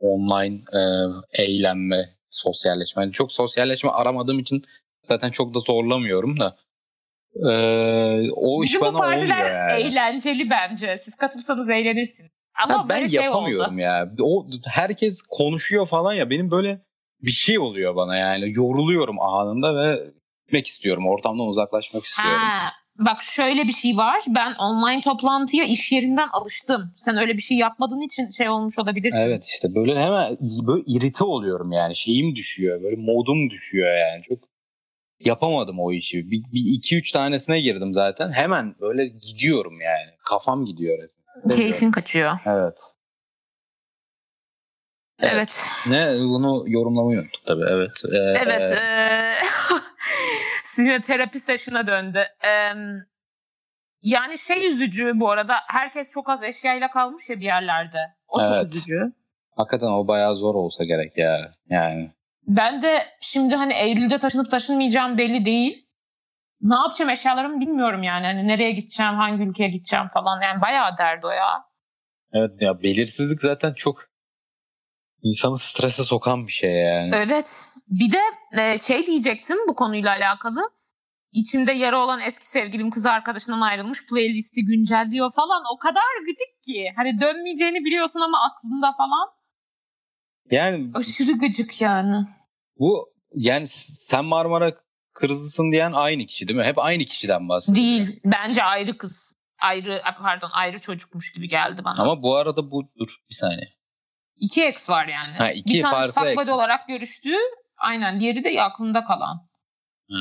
[0.00, 3.02] online e, eğlenme, sosyalleşme.
[3.02, 4.62] Yani çok sosyalleşme aramadığım için
[5.08, 6.56] zaten çok da zorlamıyorum da.
[7.34, 7.50] E,
[8.30, 9.82] o iş Bizim bu bana olmuyor partiler yani.
[9.82, 10.98] eğlenceli bence.
[10.98, 12.30] Siz katılsanız eğlenirsiniz.
[12.64, 13.80] Ama Ha, ben şey yapamıyorum oldu.
[13.80, 14.12] ya.
[14.22, 16.80] O herkes konuşuyor falan ya benim böyle
[17.22, 18.52] bir şey oluyor bana yani.
[18.54, 20.10] Yoruluyorum anında ve
[20.46, 21.06] gitmek istiyorum.
[21.08, 22.38] Ortamdan uzaklaşmak istiyorum.
[22.40, 24.24] Ha, bak şöyle bir şey var.
[24.28, 26.92] Ben online toplantıya iş yerinden alıştım.
[26.96, 29.18] Sen öyle bir şey yapmadığın için şey olmuş olabilirsin.
[29.26, 30.36] Evet işte böyle hemen
[30.66, 31.96] böyle irite oluyorum yani.
[31.96, 32.82] Şeyim düşüyor.
[32.82, 34.22] Böyle modum düşüyor yani.
[34.22, 34.38] Çok
[35.20, 36.30] yapamadım o işi.
[36.30, 38.32] Bir, bir iki üç tanesine girdim zaten.
[38.32, 40.10] Hemen böyle gidiyorum yani.
[40.24, 41.56] Kafam gidiyor resmen.
[41.56, 42.32] Keyfin kaçıyor.
[42.46, 42.80] Evet.
[45.22, 45.32] Evet.
[45.34, 45.64] Evet.
[45.88, 47.64] Ne bunu yorumlamayı unuttuk tabii.
[47.70, 47.90] Evet.
[48.12, 48.66] Ee, Evet.
[48.72, 49.38] eee,
[50.74, 52.26] Sizinle terapi session'a döndü.
[52.40, 52.78] Em,
[54.02, 55.54] yani şey üzücü bu arada.
[55.68, 57.98] Herkes çok az eşyayla kalmış ya bir yerlerde.
[58.28, 58.64] O çok Evet.
[58.64, 59.00] üzücü.
[59.56, 61.52] Hakikaten o bayağı zor olsa gerek ya.
[61.68, 62.10] Yani.
[62.46, 65.86] Ben de şimdi hani Eylül'de taşınıp taşınmayacağım belli değil.
[66.60, 68.26] Ne yapacağım eşyalarımı bilmiyorum yani.
[68.26, 70.40] Hani nereye gideceğim, hangi ülkeye gideceğim falan.
[70.42, 71.64] Yani bayağı derdi o ya.
[72.32, 74.04] Evet ya belirsizlik zaten çok
[75.22, 77.10] insanı strese sokan bir şey yani.
[77.14, 77.69] Evet.
[77.90, 78.20] Bir de
[78.62, 80.70] e, şey diyecektim bu konuyla alakalı.
[81.32, 85.62] İçimde yara olan eski sevgilim kız arkadaşından ayrılmış playlisti güncelliyor falan.
[85.74, 86.92] O kadar gıcık ki.
[86.96, 89.28] Hani dönmeyeceğini biliyorsun ama aklında falan.
[90.50, 92.26] Yani Aşırı gıcık yani.
[92.78, 94.72] bu yani sen Marmara
[95.12, 96.64] kızısın diyen aynı kişi değil mi?
[96.64, 97.86] Hep aynı kişiden bahsediyor.
[97.86, 98.20] Değil.
[98.24, 99.36] Bence ayrı kız.
[99.62, 102.02] Ayrı pardon ayrı çocukmuş gibi geldi bana.
[102.02, 103.72] Ama bu arada bu dur bir saniye.
[104.36, 105.32] İki ex var yani.
[105.32, 107.36] Ha, iki bir tanesi farklı ex olarak görüştüğü.
[107.80, 108.20] Aynen.
[108.20, 109.48] Diğeri de aklında kalan.
[110.10, 110.16] Ha.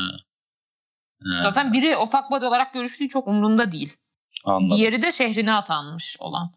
[1.24, 3.98] Ha, Zaten biri o fuck buddy olarak görüştüğü çok umrunda değil.
[4.46, 4.78] anladım.
[4.78, 6.54] Diğeri de şehrine atanmış olan.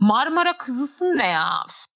[0.00, 1.50] Marmara kızısın ne ya?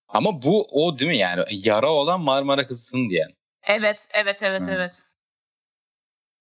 [0.09, 1.43] Ama bu o değil mi yani?
[1.51, 3.29] Yara olan Marmara kızısın diyen.
[3.63, 4.71] Evet, evet, evet, Hı.
[4.71, 4.93] evet.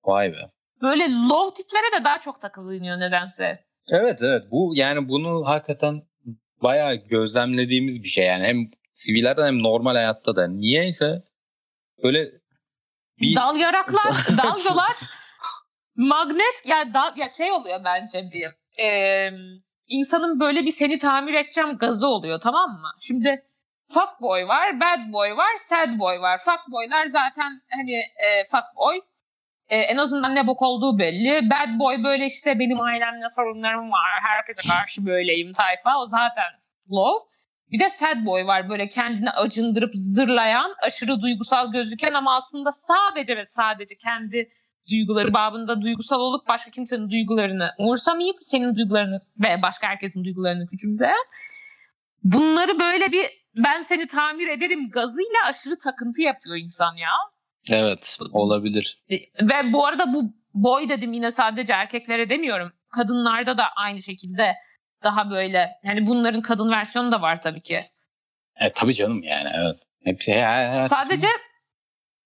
[0.03, 0.51] Vay be.
[0.81, 3.65] Böyle love tiplere de daha çok takılınıyor nedense.
[3.91, 6.01] Evet evet bu yani bunu hakikaten
[6.63, 11.23] bayağı gözlemlediğimiz bir şey yani hem sivillerden hem normal hayatta da niyeyse
[12.03, 12.31] böyle
[13.21, 13.35] bir...
[13.35, 14.97] Dal yaraklar, dalgalar,
[15.95, 18.47] magnet yani dal, ya şey oluyor bence bir
[18.83, 19.29] e,
[19.87, 22.91] insanın böyle bir seni tamir edeceğim gazı oluyor tamam mı?
[22.99, 23.43] Şimdi
[23.93, 26.37] fuck boy var, bad boy var, sad boy var.
[26.37, 29.01] Fuck boylar zaten hani e, fuck boy
[29.69, 31.49] e, en azından ne bok olduğu belli.
[31.49, 34.19] Bad boy böyle işte benim ailemle sorunlarım var.
[34.23, 35.99] Herkese karşı böyleyim tayfa.
[35.99, 36.51] O zaten
[36.91, 37.27] low.
[37.71, 43.37] Bir de sad boy var böyle kendini acındırıp zırlayan, aşırı duygusal gözüken ama aslında sadece
[43.37, 44.49] ve sadece kendi
[44.91, 51.25] duyguları babında duygusal olup başka kimsenin duygularını umursamayıp senin duygularını ve başka herkesin duygularını küçümseyen
[52.23, 57.11] bunları böyle bir ben seni tamir ederim gazıyla aşırı takıntı yapıyor insan ya.
[57.69, 59.03] Evet olabilir.
[59.41, 62.71] Ve bu arada bu boy dedim yine sadece erkeklere demiyorum.
[62.89, 64.53] Kadınlarda da aynı şekilde
[65.03, 67.85] daha böyle yani bunların kadın versiyonu da var tabii ki.
[68.55, 69.77] E tabii canım yani evet.
[70.03, 70.83] Hepsi evet.
[70.83, 71.27] Sadece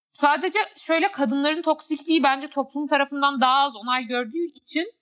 [0.09, 4.93] sadece şöyle kadınların toksikliği bence toplum tarafından daha az onay gördüğü için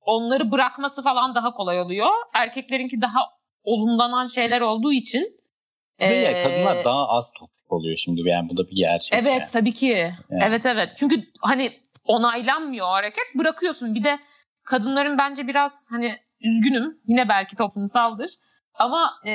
[0.00, 2.10] onları bırakması falan daha kolay oluyor.
[2.34, 3.20] Erkeklerinki daha
[3.62, 5.38] olumlanan şeyler olduğu için
[5.98, 9.12] ee, ya kadınlar daha az toksik oluyor şimdi yani bu da bir gerçek.
[9.12, 9.52] Evet yani.
[9.52, 9.86] tabii ki.
[9.86, 10.42] Yani.
[10.44, 10.94] Evet evet.
[10.98, 11.72] Çünkü hani
[12.04, 13.94] onaylanmıyor hareket bırakıyorsun.
[13.94, 14.18] Bir de
[14.64, 18.30] kadınların bence biraz hani üzgünüm yine belki toplumsaldır.
[18.74, 19.32] Ama e,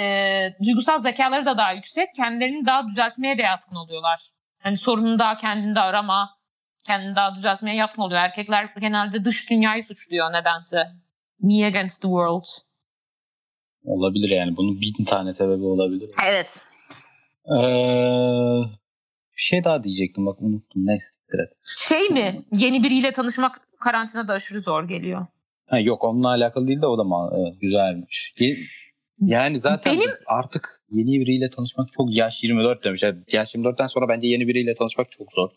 [0.65, 2.15] duygusal zekaları da daha yüksek.
[2.15, 4.19] Kendilerini daha düzeltmeye de yatkın oluyorlar.
[4.59, 6.29] Hani sorunu daha kendinde arama,
[6.85, 8.21] kendini daha düzeltmeye yatkın oluyor.
[8.21, 10.87] Erkekler genelde dış dünyayı suçluyor nedense.
[11.39, 12.45] Me against the world.
[13.85, 14.57] Olabilir yani.
[14.57, 16.09] Bunun bin tane sebebi olabilir.
[16.25, 16.69] Evet.
[17.45, 17.63] Ee,
[19.37, 20.85] bir şey daha diyecektim bak unuttum.
[20.85, 21.19] Neyse.
[21.77, 22.45] Şey mi?
[22.51, 25.27] Yeni biriyle tanışmak karantinada aşırı zor geliyor.
[25.73, 28.31] Ha, yok onunla alakalı değil de o da evet, güzelmiş.
[29.19, 30.09] Yani zaten Benim...
[30.27, 33.03] artık yeni biriyle tanışmak çok yaş 24 demiş.
[33.03, 35.49] Yani yaş 24'ten sonra bence yeni biriyle tanışmak çok zor.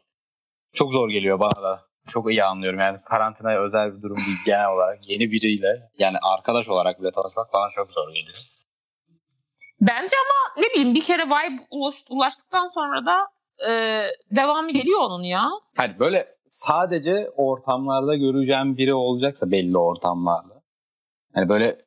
[0.75, 1.81] Çok zor geliyor bana da.
[2.11, 6.69] Çok iyi anlıyorum yani karantinaya özel bir durum değil genel olarak yeni biriyle yani arkadaş
[6.69, 8.37] olarak bile tanışmak bana çok zor geliyor.
[9.81, 11.63] Bence ama ne bileyim bir kere vibe
[12.11, 13.17] ulaştıktan sonra da
[13.71, 14.03] e,
[14.37, 15.49] devamı geliyor onun ya.
[15.77, 20.63] Hani böyle sadece ortamlarda göreceğim biri olacaksa belli ortamlarda.
[21.35, 21.79] Hani böyle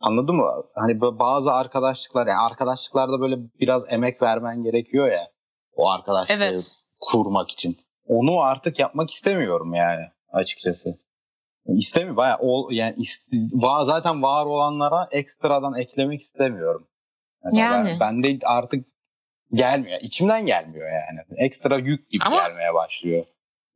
[0.00, 0.64] anladın mı?
[0.74, 5.28] Hani bazı arkadaşlıklar yani arkadaşlıklarda böyle biraz emek vermen gerekiyor ya.
[5.72, 6.72] O arkadaşlığı evet.
[7.00, 7.76] kurmak için.
[8.06, 10.94] Onu artık yapmak istemiyorum yani açıkçası.
[11.66, 12.16] İstemiyorum.
[12.16, 16.88] Bayağı o yani ist, va, zaten var olanlara ekstradan eklemek istemiyorum.
[17.44, 17.88] Mesela yani.
[17.88, 18.86] ben, ben de artık
[19.52, 19.98] gelmiyor.
[20.02, 21.20] İçimden gelmiyor yani.
[21.36, 23.24] Ekstra yük gibi Ama gelmeye başlıyor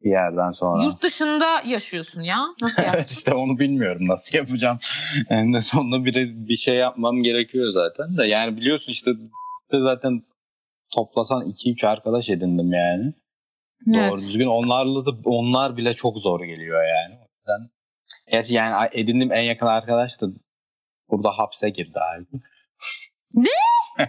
[0.05, 0.85] bir yerden sonra.
[0.85, 2.47] Yurt dışında yaşıyorsun ya.
[2.63, 4.79] Nasıl evet işte onu bilmiyorum nasıl yapacağım.
[5.31, 6.15] En de sonunda bir,
[6.49, 8.27] bir şey yapmam gerekiyor zaten de.
[8.27, 9.11] Yani biliyorsun işte
[9.73, 10.23] zaten
[10.95, 13.15] toplasan 2-3 arkadaş edindim yani.
[13.89, 14.11] Evet.
[14.11, 14.47] Doğru düzgün.
[14.47, 17.15] Onlarla da onlar bile çok zor geliyor yani.
[17.15, 17.71] O yüzden
[18.31, 20.27] gerçi yani edindim en yakın arkadaş da
[21.11, 22.27] burada hapse girdi abi.
[23.35, 23.49] Ne?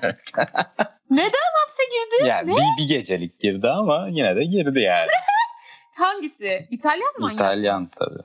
[1.09, 2.29] Neden hapse girdi?
[2.29, 2.55] Yani ne?
[2.55, 5.07] Bir, bir gecelik girdi ama yine de girdi yani.
[5.95, 6.67] Hangisi?
[6.71, 7.33] İtalyan mı?
[7.33, 8.23] İtalyan tabii.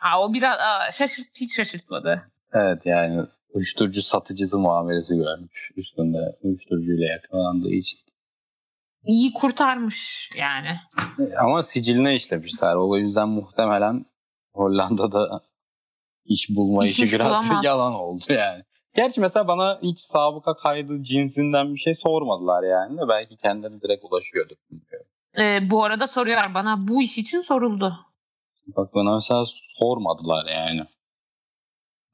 [0.00, 2.30] Aa, o biraz aa, şaşırt, hiç şaşırtmadı.
[2.52, 3.22] Evet yani
[3.54, 5.72] uyuşturucu satıcısı muamelesi görmüş.
[5.76, 8.00] Üstünde uyuşturucuyla yakalandığı için.
[9.02, 10.68] İyi kurtarmış yani.
[11.38, 12.74] Ama siciline işlemişler.
[12.74, 14.06] O yüzden muhtemelen
[14.54, 15.40] Hollanda'da
[16.24, 17.64] iş bulma işi biraz bulamaz.
[17.64, 18.62] yalan oldu yani.
[18.94, 22.98] Gerçi mesela bana hiç sabıka kaydı cinsinden bir şey sormadılar yani.
[23.08, 24.54] Belki kendileri direkt ulaşıyordu.
[24.70, 25.06] Bilmiyorum.
[25.38, 28.06] Ee, bu arada soruyorlar bana bu iş için soruldu.
[28.66, 29.44] Bak bana mesela
[29.78, 30.82] sormadılar yani.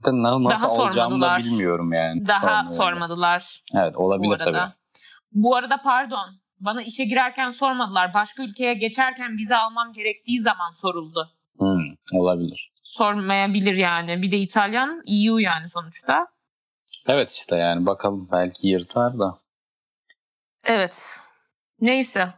[0.07, 2.27] Nasıl Daha alacağımı da bilmiyorum yani.
[2.27, 3.63] Daha sormadılar.
[3.75, 4.73] Evet olabilir bu tabii.
[5.33, 6.43] Bu arada pardon.
[6.61, 8.15] Bana işe girerken sormadılar.
[8.15, 11.31] Başka ülkeye geçerken vize almam gerektiği zaman soruldu.
[11.59, 12.73] Hmm, olabilir.
[12.85, 14.23] Sormayabilir yani.
[14.23, 16.27] Bir de İtalyan EU yani sonuçta.
[17.07, 19.39] Evet işte yani bakalım belki yırtar da.
[20.67, 21.21] Evet.
[21.81, 22.35] Neyse.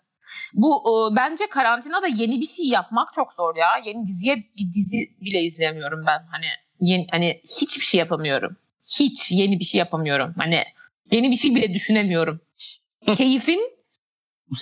[0.55, 3.69] Bu e, bence karantinada yeni bir şey yapmak çok zor ya.
[3.85, 6.27] Yeni diziye bir dizi bile izleyemiyorum ben.
[6.31, 6.47] Hani
[6.81, 8.57] yeni hani hiçbir şey yapamıyorum.
[8.99, 10.35] Hiç yeni bir şey yapamıyorum.
[10.39, 10.63] Hani
[11.11, 12.41] yeni bir şey bile düşünemiyorum.
[13.17, 13.61] Keyfin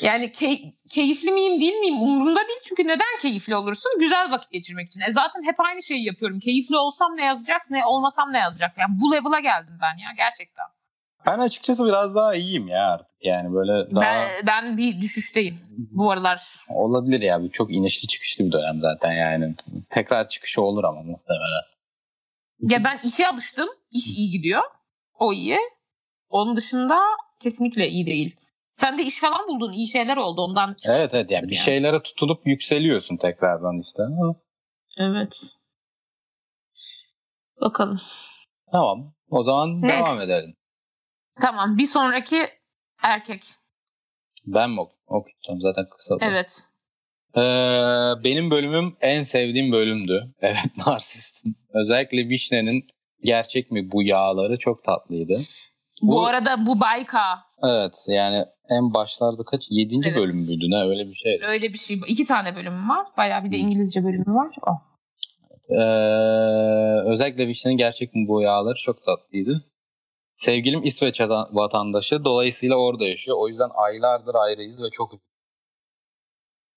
[0.03, 2.59] yani key- keyifli miyim değil miyim umurumda değil.
[2.65, 3.93] Çünkü neden keyifli olursun?
[4.01, 5.01] Güzel vakit geçirmek için.
[5.01, 6.41] E zaten hep aynı şeyi yapıyorum.
[6.41, 8.79] Keyifli olsam ne yazacak ne olmasam ne yazacak.
[8.79, 10.65] Yani bu level'a geldim ben ya gerçekten.
[11.27, 13.07] Ben açıkçası biraz daha iyiyim ya artık.
[13.21, 14.03] Yani böyle daha...
[14.03, 15.59] Ben, ben bir düşüşteyim
[15.91, 16.41] bu aralar.
[16.69, 17.43] Olabilir ya.
[17.43, 19.55] Bu çok inişli çıkışlı bir dönem zaten yani.
[19.91, 21.63] Tekrar çıkışı olur ama muhtemelen.
[22.61, 23.69] Ya ben işe alıştım.
[23.91, 24.63] İş iyi gidiyor.
[25.19, 25.59] O iyi.
[26.29, 27.01] Onun dışında
[27.41, 28.37] kesinlikle iyi değil.
[28.73, 29.73] Sen de iş falan buldun.
[29.73, 30.77] iyi şeyler oldu ondan.
[30.89, 34.03] Evet evet yani bir şeylere tutulup yükseliyorsun tekrardan işte.
[34.99, 35.57] Evet.
[37.61, 38.01] Bakalım.
[38.73, 39.15] Tamam.
[39.31, 39.97] O zaman Neyse.
[39.97, 40.55] devam edelim.
[41.41, 41.79] Tamam.
[41.79, 42.43] Bir sonraki
[43.03, 43.43] erkek.
[44.47, 45.61] Ben mi ok- okuyacağım?
[45.61, 46.17] Zaten kısa.
[46.21, 46.61] Evet.
[47.37, 47.41] Ee,
[48.25, 50.35] benim bölümüm en sevdiğim bölümdü.
[50.41, 51.55] Evet narsistim.
[51.75, 52.85] Özellikle Vişne'nin
[53.25, 55.35] gerçek mi bu yağları çok tatlıydı.
[56.03, 59.63] Bu, Bu- arada bu Bayka Evet yani en başlarda kaç?
[59.71, 60.19] Yedinci Evet.
[60.19, 61.41] bölüm müydü ne öyle bir şey.
[61.43, 62.01] öyle bir şey.
[62.07, 63.07] İki tane bölümü var.
[63.17, 64.49] Bayağı bir de İngilizce bölümü var.
[64.67, 64.79] Oh.
[65.71, 69.61] Ee, özellikle Vişne'nin gerçek mi bu yağları çok tatlıydı.
[70.43, 72.25] Sevgilim İsveç vatan- vatandaşı.
[72.25, 73.37] Dolayısıyla orada yaşıyor.
[73.41, 75.13] O yüzden aylardır ayrıyız ve çok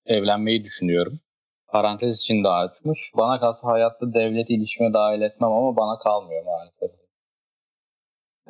[0.06, 1.20] evlenmeyi düşünüyorum.
[1.68, 3.12] Parantez içinde açmış.
[3.16, 6.90] Bana kalsa hayatta devleti ilişkime dahil etmem ama bana kalmıyor maalesef.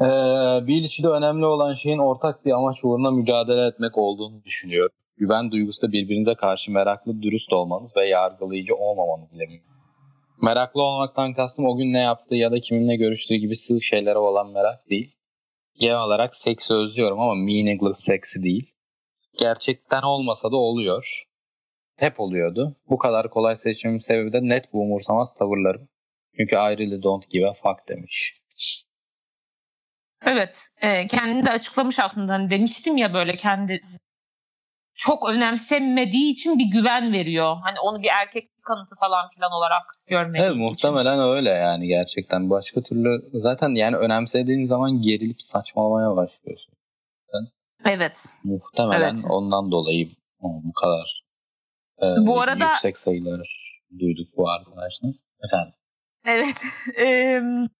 [0.01, 4.97] Ee, bir ilişkide önemli olan şeyin ortak bir amaç uğruna mücadele etmek olduğunu düşünüyorum.
[5.17, 9.76] Güven duygusu da birbirinize karşı meraklı, dürüst olmanız ve yargılayıcı olmamanız ile mümkün.
[10.42, 14.53] Meraklı olmaktan kastım o gün ne yaptığı ya da kiminle görüştüğü gibi sığ şeylere olan
[14.53, 15.16] merak değil.
[15.81, 18.75] Genel olarak seksi özlüyorum ama meaningless seksi değil.
[19.38, 21.25] Gerçekten olmasa da oluyor.
[21.96, 22.77] Hep oluyordu.
[22.90, 25.88] Bu kadar kolay seçmemin sebebi de net bu umursamaz tavırlarım.
[26.37, 28.35] Çünkü I really don't give a fuck demiş.
[30.27, 30.68] Evet.
[30.83, 32.33] E, kendini de açıklamış aslında.
[32.33, 33.83] Hani demiştim ya böyle kendi
[34.97, 37.57] çok önemsemediği için bir güven veriyor.
[37.63, 40.63] Hani onu bir erkek kanıtı falan filan olarak görmediği Evet için.
[40.63, 42.51] muhtemelen öyle yani gerçekten.
[42.51, 46.75] Başka türlü zaten yani önemsediğin zaman gerilip saçmalamaya başlıyorsun.
[47.85, 48.25] Evet.
[48.45, 49.25] Muhtemelen Evet.
[49.29, 50.11] ondan dolayı
[50.43, 51.23] bu kadar
[52.03, 55.11] e, Bu arada- yüksek sayılar duyduk bu arkadaşlar.
[55.45, 55.75] Efendim.
[56.25, 56.63] Evet.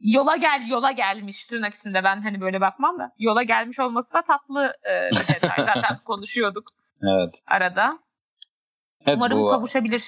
[0.00, 4.22] yola gel yola gelmiş tırnak içinde ben hani böyle bakmam da yola gelmiş olması da
[4.22, 5.56] tatlı e, bir detay.
[5.74, 6.70] Zaten konuşuyorduk
[7.08, 7.42] Evet.
[7.46, 7.98] arada.
[9.06, 10.04] evet Umarım bu kavuşabilir.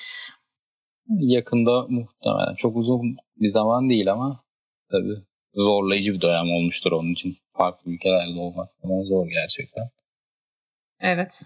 [1.09, 4.45] yakında muhtemelen çok uzun bir zaman değil ama
[4.91, 5.15] tabii
[5.55, 7.39] zorlayıcı bir dönem olmuştur onun için.
[7.51, 9.91] Farklı ülkelerde olmak falan zor gerçekten.
[11.01, 11.43] Evet.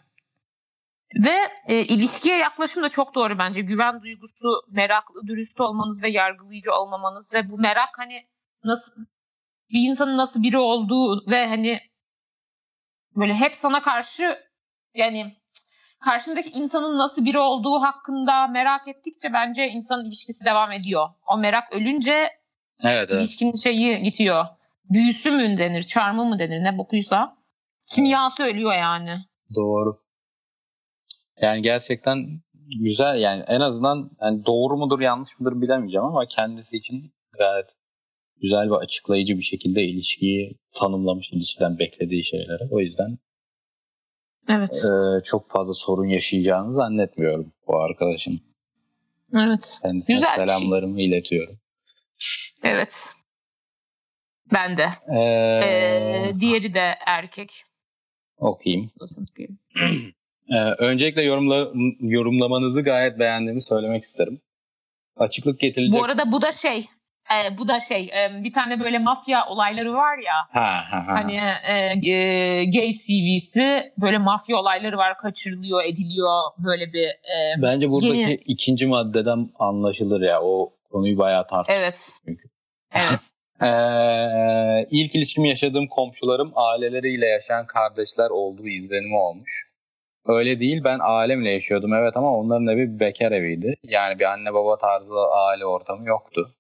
[1.15, 3.63] Ve e, ilişkiye yaklaşım da çok doğru bence.
[3.63, 8.27] Güven duygusu, meraklı, dürüst olmanız ve yargılayıcı olmamanız ve bu merak hani
[8.65, 8.93] nasıl
[9.71, 11.81] bir insanın nasıl biri olduğu ve hani
[13.17, 14.39] böyle hep sana karşı
[14.95, 15.37] yani
[16.01, 21.09] karşındaki insanın nasıl biri olduğu hakkında merak ettikçe bence insanın ilişkisi devam ediyor.
[21.27, 22.31] O merak ölünce
[22.85, 23.21] Evet evet.
[23.21, 24.47] ilişkinin şeyi gidiyor.
[24.85, 27.37] Büyüsü mü denir, çarmı mı denir ne bokuysa.
[27.95, 29.25] Kimyası ölüyor yani.
[29.57, 30.03] Doğru.
[31.43, 32.41] Yani gerçekten
[32.81, 37.75] güzel yani en azından yani doğru mudur yanlış mıdır bilemeyeceğim ama kendisi için gayet
[38.43, 42.69] güzel ve açıklayıcı bir şekilde ilişkiyi tanımlamış ilişkiden beklediği şeylere.
[42.71, 43.19] O yüzden
[44.49, 44.85] Evet.
[44.85, 48.41] e, çok fazla sorun yaşayacağını zannetmiyorum bu arkadaşın.
[49.35, 49.79] Evet.
[49.83, 50.41] Kendisine Güzel şey.
[50.41, 51.59] selamlarımı iletiyorum.
[52.65, 53.07] Evet.
[54.53, 54.87] Ben de.
[55.17, 57.53] Ee, Ee, diğeri de erkek.
[58.37, 58.91] okuyayım.
[60.53, 61.69] Ee, öncelikle yorumla,
[62.01, 64.41] yorumlamanızı gayet beğendiğimi söylemek isterim.
[65.17, 66.01] Açıklık getirilecek.
[66.01, 66.79] Bu arada bu da şey.
[67.33, 68.03] e, bu da şey.
[68.03, 70.63] e, bir tane böyle mafya olayları var ya.
[70.63, 71.15] Ha ha ha.
[71.15, 75.19] Hani e, e, gay CV'si böyle mafya olayları var.
[75.19, 76.41] Kaçırılıyor, ediliyor.
[76.59, 80.43] Böyle bir e, Bence buradaki Yeni- ikinci maddeden anlaşılır ya.
[80.43, 81.83] O konuyu bayağı tartıştık.
[81.83, 82.11] evet.
[82.27, 82.49] Çünkü.
[82.95, 83.21] Evet.
[83.63, 89.72] Ee, ilk ilişkimi yaşadığım komşularım aileleriyle yaşayan kardeşler olduğu izlenimi olmuş.
[90.27, 93.75] Öyle değil ben ailemle yaşıyordum evet ama onların evi bir bekar eviydi.
[93.83, 96.55] Yani bir anne baba tarzı aile ortamı yoktu.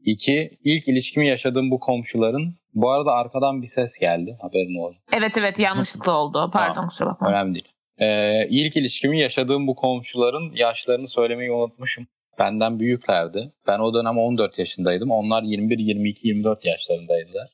[0.00, 5.02] İki, ilk ilişkimi yaşadığım bu komşuların bu arada arkadan bir ses geldi haberin olsun.
[5.16, 6.50] Evet evet yanlışlıkla oldu.
[6.52, 6.88] Pardon Tamam.
[6.88, 7.28] kusura bakma.
[7.30, 7.72] Önemli değil.
[7.98, 12.06] Ee, ilk ilişkimi yaşadığım bu komşuların yaşlarını söylemeyi unutmuşum.
[12.38, 13.52] Benden büyüklerdi.
[13.66, 15.10] Ben o dönem 14 yaşındaydım.
[15.10, 17.48] Onlar 21, 22, 24 yaşlarındaydılar.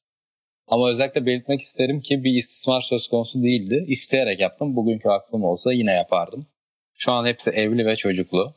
[0.66, 3.84] Ama özellikle belirtmek isterim ki bir istismar söz konusu değildi.
[3.88, 4.76] İsteyerek yaptım.
[4.76, 6.46] Bugünkü aklım olsa yine yapardım.
[6.94, 8.54] Şu an hepsi evli ve çocuklu.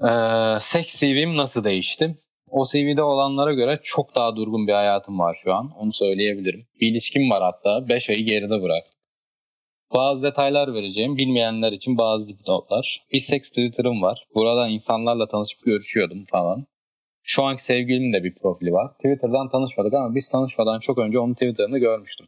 [0.00, 2.18] Ee, seks CV'm nasıl değişti?
[2.50, 5.70] O CV'de olanlara göre çok daha durgun bir hayatım var şu an.
[5.78, 6.66] Onu söyleyebilirim.
[6.80, 7.88] Bir ilişkim var hatta.
[7.88, 9.00] 5 ayı geride bıraktım.
[9.94, 11.16] Bazı detaylar vereceğim.
[11.16, 13.06] Bilmeyenler için bazı dipnotlar.
[13.12, 14.26] Bir seks Twitter'ım var.
[14.34, 16.66] Buradan insanlarla tanışıp görüşüyordum falan.
[17.30, 18.92] Şu anki sevgilimin de bir profili var.
[18.92, 22.26] Twitter'dan tanışmadık ama biz tanışmadan çok önce onun Twitter'ını görmüştüm.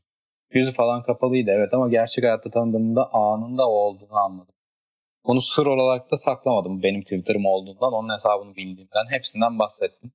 [0.52, 4.54] Yüzü falan kapalıydı evet ama gerçek hayatta tanıdığımda anında o olduğunu anladım.
[5.26, 9.06] Bunu sır olarak da saklamadım benim Twitter'ım olduğundan, onun hesabını bildiğimden.
[9.10, 10.12] Hepsinden bahsettim.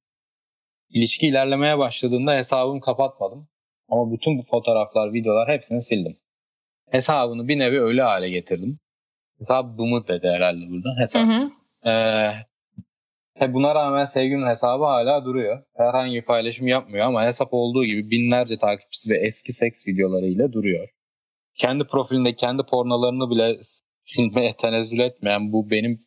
[0.90, 3.48] ilişki ilerlemeye başladığında hesabımı kapatmadım.
[3.90, 6.18] Ama bütün bu fotoğraflar, videolar hepsini sildim.
[6.92, 8.80] Hesabını bir nevi ölü hale getirdim.
[9.40, 10.90] Hesabımı dedi herhalde burada.
[11.00, 11.22] Hesap.
[11.22, 11.52] Hı hı.
[11.90, 12.32] Ee,
[13.42, 15.64] buna rağmen sevgilinin hesabı hala duruyor.
[15.76, 20.90] Herhangi bir paylaşım yapmıyor ama hesap olduğu gibi binlerce takipçisi ve eski seks videolarıyla duruyor.
[21.56, 23.60] Kendi profilinde kendi pornolarını bile
[24.02, 26.06] silmeye tenezzül etmeyen bu benim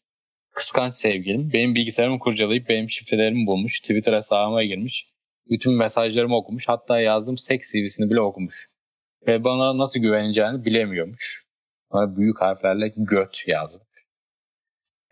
[0.54, 1.50] kıskanç sevgilim.
[1.52, 3.80] Benim bilgisayarımı kurcalayıp benim şifrelerimi bulmuş.
[3.80, 5.12] Twitter hesabıma girmiş.
[5.50, 6.68] Bütün mesajlarımı okumuş.
[6.68, 8.66] Hatta yazdığım seks CV'sini bile okumuş.
[9.26, 11.44] Ve bana nasıl güveneceğini bilemiyormuş.
[11.92, 13.87] Bana büyük harflerle göt yazmış.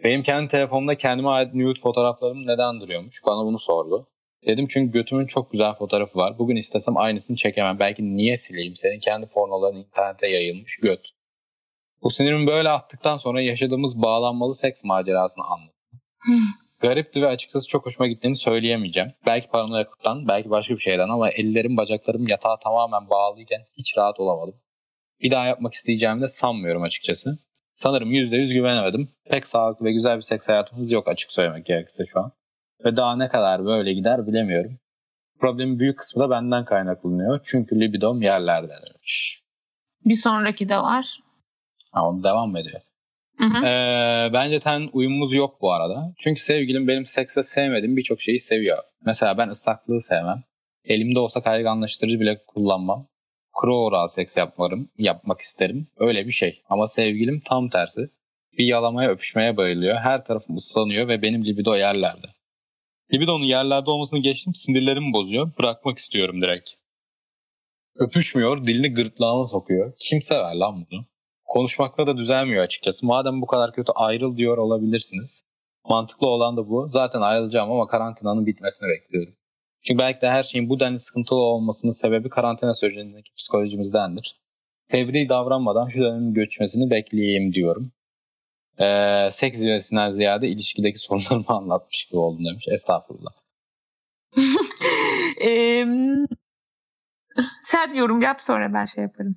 [0.04, 3.22] Benim kendi telefonumda kendime ait nude fotoğraflarım neden duruyormuş?
[3.26, 4.08] Bana bunu sordu.
[4.46, 6.38] Dedim çünkü götümün çok güzel fotoğrafı var.
[6.38, 7.78] Bugün istesem aynısını çekemem.
[7.78, 8.76] Belki niye sileyim?
[8.76, 11.08] Senin kendi pornoların internete yayılmış göt.
[12.02, 15.74] Bu sinirimi böyle attıktan sonra yaşadığımız bağlanmalı seks macerasını anladım.
[16.82, 19.12] Garipti ve açıkçası çok hoşuma gittiğini söyleyemeyeceğim.
[19.26, 24.54] Belki paranoyaklıktan, belki başka bir şeyden ama ellerim, bacaklarım yatağa tamamen bağlıyken hiç rahat olamadım.
[25.22, 27.38] Bir daha yapmak isteyeceğimi de sanmıyorum açıkçası.
[27.76, 29.08] Sanırım %100 güvenemedim.
[29.24, 32.32] Pek sağlıklı ve güzel bir seks hayatımız yok açık söylemek gerekirse şu an.
[32.84, 34.78] Ve daha ne kadar böyle gider bilemiyorum.
[35.40, 37.40] Problemin büyük kısmı da benden kaynaklanıyor.
[37.44, 39.42] Çünkü libidom yerlerde demiş.
[40.04, 41.18] Bir sonraki de var.
[41.92, 42.80] Ha, onu devam ediyor.
[43.38, 43.66] Hı hı.
[43.66, 46.14] Ee, bence ten uyumumuz yok bu arada.
[46.18, 48.78] Çünkü sevgilim benim sekste sevmediğim birçok şeyi seviyor.
[49.04, 50.42] Mesela ben ıslaklığı sevmem.
[50.84, 53.06] Elimde olsa kayganlaştırıcı bile kullanmam.
[53.56, 55.86] Kuru oral seks yapmarım, yapmak isterim.
[55.96, 56.62] Öyle bir şey.
[56.68, 58.10] Ama sevgilim tam tersi.
[58.58, 59.96] Bir yalamaya öpüşmeye bayılıyor.
[59.96, 62.26] Her tarafım ıslanıyor ve benim libido yerlerde.
[63.14, 65.50] Libidonun yerlerde olmasını geçtim sinirlerimi bozuyor.
[65.58, 66.70] Bırakmak istiyorum direkt.
[67.94, 69.92] Öpüşmüyor, dilini gırtlağıma sokuyor.
[70.00, 71.04] Kim sever lan bunu?
[71.44, 73.06] Konuşmakla da düzelmiyor açıkçası.
[73.06, 75.42] Madem bu kadar kötü ayrıl diyor olabilirsiniz.
[75.88, 76.88] Mantıklı olan da bu.
[76.88, 79.34] Zaten ayrılacağım ama karantinanın bitmesini bekliyorum.
[79.86, 84.40] Çünkü belki de her şeyin bu denli sıkıntılı olmasının sebebi karantina sürecindeki psikolojimizdendir.
[84.88, 87.92] Fevri davranmadan şu dönemin göçmesini bekleyeyim diyorum.
[88.78, 92.64] Ee, seks zirvesinden ziyade ilişkideki sorunlarımı anlatmış gibi oldum demiş.
[92.68, 93.32] Estağfurullah.
[95.44, 95.86] Eee,
[97.64, 99.36] sen yorum yap sonra ben şey yaparım.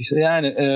[0.00, 0.66] İşte yani e,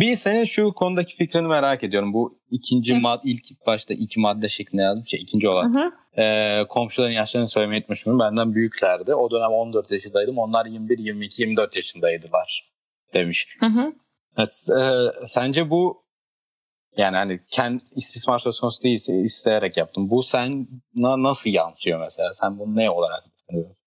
[0.00, 2.12] bir senin şu konudaki fikrini merak ediyorum.
[2.12, 5.06] Bu ikinci mad ilk başta iki madde şeklinde yazdım.
[5.06, 5.74] Şey, ikinci olan.
[5.74, 6.03] Hı hı.
[6.18, 8.18] E, komşuların yaşlarını söylemeyi unutmuşum.
[8.18, 9.14] Benden büyüklerdi.
[9.14, 10.38] O dönem 14 yaşındaydım.
[10.38, 12.72] Onlar 21, 22, 24 yaşındaydılar
[13.14, 13.48] demiş.
[13.60, 13.92] Hı hı.
[14.38, 14.44] E,
[15.26, 16.04] sence bu
[16.96, 20.10] yani hani kendi istismar söz konusu değilse isteyerek yaptım.
[20.10, 22.34] Bu sen nasıl yansıyor mesela?
[22.34, 23.84] Sen bunu ne olarak düşünüyorsun?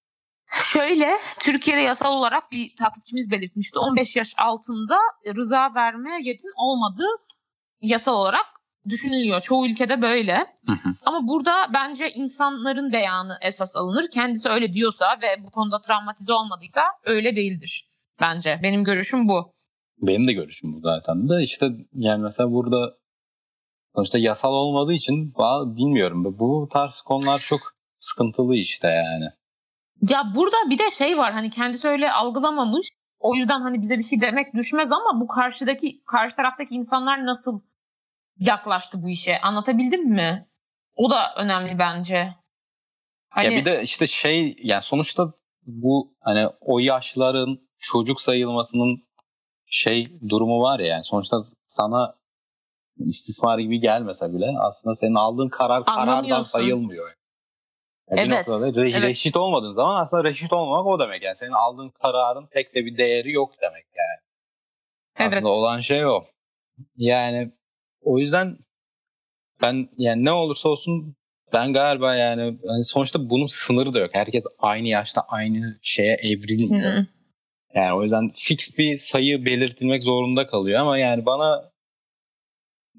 [0.51, 3.79] Şöyle Türkiye'de yasal olarak bir takipçimiz belirtmişti.
[3.79, 4.97] 15 yaş altında
[5.35, 7.15] rıza verme yetin olmadığı
[7.81, 8.45] yasal olarak
[8.89, 9.39] düşünülüyor.
[9.39, 10.35] Çoğu ülkede böyle.
[10.65, 10.93] Hı hı.
[11.05, 14.05] Ama burada bence insanların beyanı esas alınır.
[14.13, 17.89] Kendisi öyle diyorsa ve bu konuda travmatize olmadıysa öyle değildir
[18.21, 18.59] bence.
[18.63, 19.53] Benim görüşüm bu.
[20.01, 22.97] Benim de görüşüm bu zaten de işte yani mesela burada
[23.95, 25.33] sonuçta yasal olmadığı için
[25.77, 27.59] bilmiyorum bu tarz konular çok
[27.97, 29.25] sıkıntılı işte yani.
[30.09, 32.87] Ya burada bir de şey var hani kendisi öyle algılamamış.
[33.19, 37.59] O yüzden hani bize bir şey demek düşmez ama bu karşıdaki karşı taraftaki insanlar nasıl
[38.39, 39.41] yaklaştı bu işe?
[39.41, 40.47] Anlatabildim mi?
[40.95, 42.35] O da önemli bence.
[43.29, 45.33] Hani, Ya bir de işte şey yani sonuçta
[45.65, 49.07] bu hani o yaşların çocuk sayılmasının
[49.65, 52.15] şey durumu var ya yani sonuçta sana
[52.97, 57.13] istismar gibi gelmese bile aslında senin aldığın karar karardan sayılmıyor.
[58.09, 59.01] Yani bir Evet, noktada re- evet.
[59.09, 62.97] reşit olmadığın zaman aslında reşit olmamak o demek yani senin aldığın kararın pek de bir
[62.97, 64.19] değeri yok demek yani.
[65.17, 65.33] evet.
[65.33, 66.21] Aslında olan şey o.
[66.95, 67.51] Yani
[68.07, 68.57] o yüzden
[69.61, 71.15] ben yani ne olursa olsun
[71.53, 74.09] ben galiba yani hani sonuçta bunun sınırı da yok.
[74.13, 76.17] Herkes aynı yaşta aynı şeye
[76.79, 77.05] hı.
[77.75, 81.71] Yani o yüzden fix bir sayı belirtilmek zorunda kalıyor ama yani bana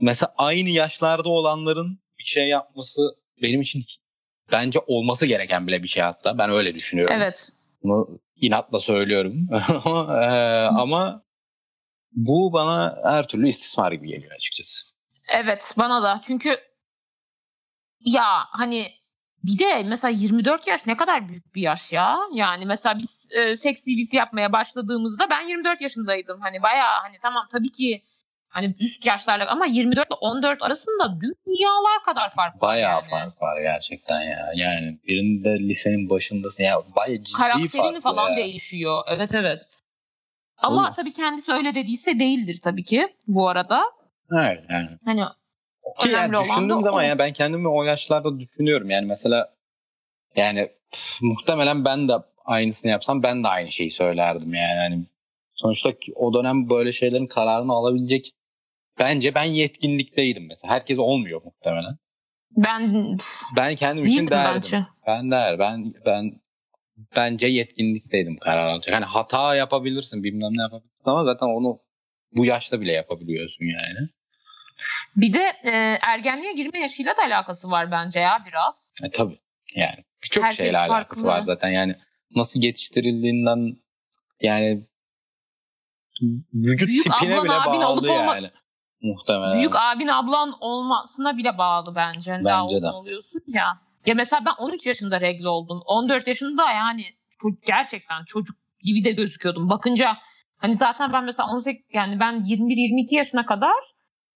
[0.00, 3.00] mesela aynı yaşlarda olanların bir şey yapması
[3.42, 3.84] benim için
[4.52, 6.38] bence olması gereken bile bir şey hatta.
[6.38, 7.14] Ben öyle düşünüyorum.
[7.18, 7.50] Evet.
[7.82, 9.48] Bunu inatla söylüyorum.
[10.78, 11.22] Ama
[12.12, 14.97] bu bana her türlü istismar gibi geliyor açıkçası.
[15.28, 16.20] Evet bana da.
[16.24, 16.60] Çünkü
[18.00, 18.86] ya hani
[19.44, 22.18] bir de mesela 24 yaş ne kadar büyük bir yaş ya.
[22.34, 26.40] Yani mesela biz e, seks CV'si yapmaya başladığımızda ben 24 yaşındaydım.
[26.40, 28.02] Hani bayağı hani tamam tabii ki
[28.48, 32.60] hani üst yaşlarla ama 24 ile 14 arasında dünyalar kadar fark var.
[32.60, 33.10] Bayağı yani.
[33.10, 34.50] fark var gerçekten ya.
[34.54, 36.62] Yani birinde lisenin başındasın.
[36.62, 38.36] Ya bayağı ciddi Karakterin fark falan ya.
[38.36, 39.02] değişiyor.
[39.08, 39.62] Evet evet.
[40.56, 40.92] Ama Oğlum.
[40.96, 43.82] tabii kendisi öyle dediyse değildir tabii ki bu arada.
[44.32, 44.88] Evet yani.
[45.04, 45.20] Hani
[45.98, 47.08] Ki önemli yani olan da zaman o.
[47.08, 48.90] ya ben kendimi o yaşlarda düşünüyorum.
[48.90, 49.54] Yani mesela
[50.36, 50.68] yani
[51.20, 52.12] muhtemelen ben de
[52.44, 54.76] aynısını yapsam ben de aynı şeyi söylerdim yani.
[54.76, 55.06] yani
[55.54, 58.32] sonuçta o dönem böyle şeylerin kararını alabilecek
[58.98, 60.74] bence ben yetkinlikteydim mesela.
[60.74, 61.96] Herkes olmuyor muhtemelen.
[62.56, 63.16] Ben
[63.56, 64.54] ben kendim için derdim.
[64.54, 64.86] Bence.
[65.06, 65.58] Ben der.
[65.58, 66.40] Ben ben
[67.16, 68.94] bence yetkinlikteydim karar alacak.
[68.94, 71.80] Hani hata yapabilirsin bilmem ne yapabilirsin ama zaten onu
[72.32, 74.08] bu yaşta bile yapabiliyorsun yani.
[75.16, 78.92] Bir de e, ergenliğe girme yaşıyla da alakası var bence ya biraz.
[79.02, 79.36] E, tabii
[79.74, 81.96] yani birçok şeyle alakası var zaten yani
[82.36, 83.76] nasıl yetiştirildiğinden
[84.40, 84.86] yani
[86.54, 88.50] vücut Büyük tipine ablan, bile abin bağlı olup olma- yani.
[89.02, 89.58] Muhtemelen.
[89.58, 92.30] Büyük abin ablan olmasına bile bağlı bence.
[92.32, 92.90] Daha Bence olgun de.
[92.90, 93.80] oluyorsun ya.
[94.06, 95.82] Ya mesela ben 13 yaşında regle oldum.
[95.86, 97.04] 14 yaşında yani
[97.66, 99.70] gerçekten çocuk gibi de gözüküyordum.
[99.70, 100.16] Bakınca
[100.56, 103.74] hani zaten ben mesela 18 yani ben 21-22 yaşına kadar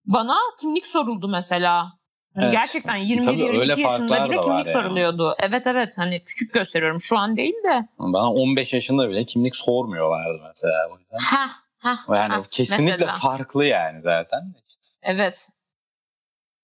[0.04, 1.92] bana kimlik soruldu mesela.
[2.36, 2.52] Evet.
[2.52, 4.72] Gerçekten Tabii 21-22 öyle yaşında bile kimlik yani.
[4.72, 5.34] soruluyordu.
[5.38, 7.88] Evet evet hani küçük gösteriyorum şu an değil de.
[7.98, 10.88] Bana 15 yaşında bile kimlik sormuyorlardı mesela.
[10.92, 11.18] O yüzden.
[11.18, 11.98] Ha ha.
[12.08, 13.12] Yani ha, kesinlikle mesela.
[13.12, 14.54] farklı yani zaten.
[15.02, 15.48] Evet.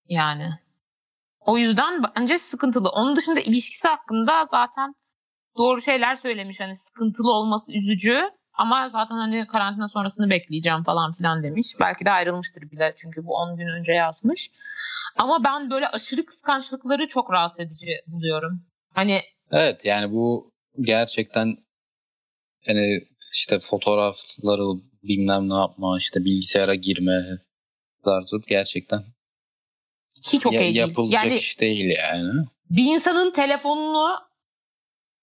[0.09, 0.49] Yani.
[1.47, 2.89] O yüzden bence sıkıntılı.
[2.89, 4.95] Onun dışında ilişkisi hakkında zaten
[5.59, 6.61] doğru şeyler söylemiş.
[6.61, 8.31] Hani sıkıntılı olması üzücü.
[8.59, 11.75] Ama zaten hani karantina sonrasını bekleyeceğim falan filan demiş.
[11.81, 14.51] Belki de ayrılmıştır bile çünkü bu 10 gün önce yazmış.
[15.19, 18.63] Ama ben böyle aşırı kıskançlıkları çok rahatsız edici buluyorum.
[18.95, 21.57] Hani Evet yani bu gerçekten
[22.67, 23.01] hani
[23.33, 24.63] işte fotoğrafları
[25.03, 27.21] bilmem ne yapma işte bilgisayara girme
[28.05, 29.05] zarzur gerçekten
[30.33, 30.77] hiç okey ya- değil.
[30.77, 32.33] yapılacak Yani iş değil yani.
[32.71, 34.28] bir insanın telefonunu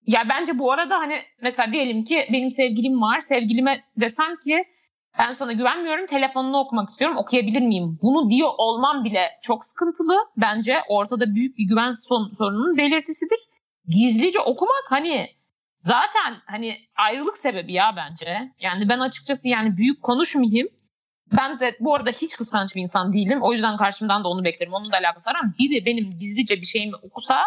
[0.08, 3.20] ya bence bu arada hani mesela diyelim ki benim sevgilim var.
[3.20, 4.66] Sevgilime desem ki
[5.20, 8.00] ben sana güvenmiyorum telefonunu okumak istiyorum okuyabilir miyim?
[8.04, 10.18] Bunu diyor olmam bile çok sıkıntılı.
[10.38, 11.92] Bence ortada büyük bir güven
[12.38, 13.40] sorununun belirtisidir.
[13.88, 15.28] Gizlice okumak hani
[15.80, 18.52] zaten hani ayrılık sebebi ya bence.
[18.60, 20.68] Yani ben açıkçası yani büyük konuşmayayım.
[21.38, 23.40] Ben de bu arada hiç kıskanç bir insan değilim.
[23.42, 24.74] O yüzden karşımdan da onu beklerim.
[24.74, 27.38] Onun da alakası var ama biri benim gizlice bir şeyimi okusa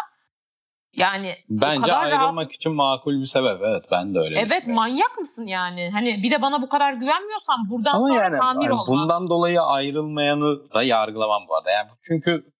[0.93, 2.51] yani Bence kadar ayrılmak rahat.
[2.55, 3.61] için makul bir sebep.
[3.61, 5.89] Evet ben de öyle Evet manyak mısın yani?
[5.93, 8.87] Hani bir de bana bu kadar güvenmiyorsan buradan Ama sonra yani tamir hani olmaz.
[8.87, 11.71] bundan dolayı ayrılmayanı da yargılamam bu arada.
[11.71, 12.51] Yani çünkü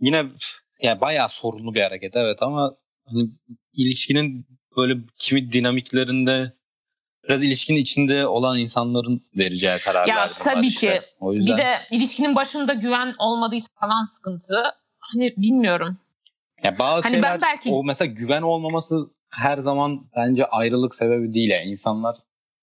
[0.00, 0.24] yine
[0.82, 2.74] yani bayağı sorunlu bir hareket evet ama
[3.06, 3.22] hani
[3.72, 6.52] ilişkinin böyle kimi dinamiklerinde
[7.28, 10.08] biraz ilişkinin içinde olan insanların vereceği kararlar.
[10.08, 10.98] Ya tabii işte.
[10.98, 11.00] ki.
[11.20, 14.62] O yüzden Bir de ilişkinin başında güven olmadıysa falan sıkıntı.
[14.98, 15.98] Hani bilmiyorum.
[16.64, 18.96] Ya bazı hani ben şeyler belki- o mesela güven olmaması
[19.32, 21.50] her zaman bence ayrılık sebebi değil.
[21.50, 22.16] Yani insanlar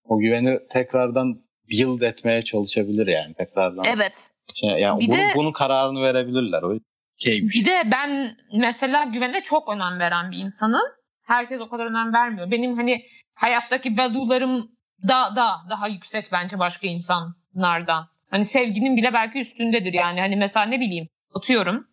[0.03, 3.83] o güveni tekrardan build etmeye çalışabilir yani tekrardan.
[3.85, 4.31] Evet.
[4.55, 6.61] Şey, yani Bir bunu, de- bunun kararını verebilirler.
[6.63, 6.79] O
[7.17, 7.55] şeymiş.
[7.55, 10.81] Bir de ben mesela güvene çok önem veren bir insanım.
[11.23, 12.51] Herkes o kadar önem vermiyor.
[12.51, 13.01] Benim hani
[13.33, 14.71] hayattaki value'larım
[15.07, 18.07] da da daha yüksek bence başka insanlardan.
[18.31, 20.19] Hani sevginin bile belki üstündedir yani.
[20.19, 21.87] Hani mesela ne bileyim atıyorum.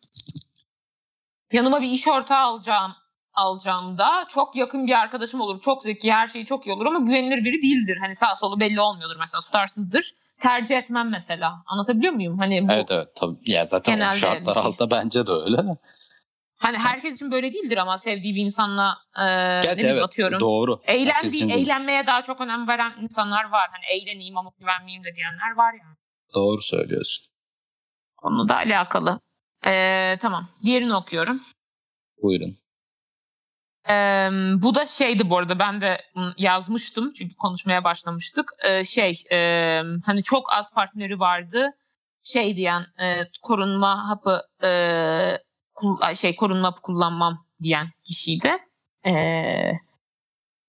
[1.53, 2.95] Yanıma bir iş ortağı alacağım
[3.35, 5.61] alacağımda çok yakın bir arkadaşım olur.
[5.61, 7.99] Çok zeki, her şeyi çok iyi olur ama güvenilir biri değildir.
[8.01, 10.15] Hani sağ solu belli olmuyordur mesela tutarsızdır.
[10.41, 11.63] Tercih etmem mesela.
[11.67, 12.39] Anlatabiliyor muyum?
[12.39, 13.37] Hani bu Evet evet tabii.
[13.47, 14.63] Ya zaten şartlar şey.
[14.63, 15.57] altında bence de öyle.
[16.57, 19.25] Hani herkes için böyle değildir ama sevdiği bir insanla e,
[19.61, 20.41] ne bileyim evet atıyorum.
[20.41, 20.81] doğru.
[20.87, 23.69] Eğlendiği, eğlenmeye daha çok önem veren insanlar var.
[23.73, 25.97] Hani eğleneyim ama güvenmeyeyim de diyenler var yani.
[26.35, 27.25] Doğru söylüyorsun.
[28.23, 29.21] Onunla da alakalı.
[29.67, 30.49] E, tamam.
[30.65, 31.41] Diğerini okuyorum.
[32.23, 32.59] Buyurun.
[33.91, 33.95] E,
[34.63, 36.01] bu da şeydi bu arada ben de
[36.39, 38.53] yazmıştım çünkü konuşmaya başlamıştık.
[38.65, 39.37] E, şey e,
[40.05, 41.77] hani çok az partneri vardı.
[42.23, 44.71] Şey diyen e, korunma hapı e,
[45.75, 48.53] kul- şey korunma hapı kullanmam diyen kişiydi.
[49.07, 49.13] E,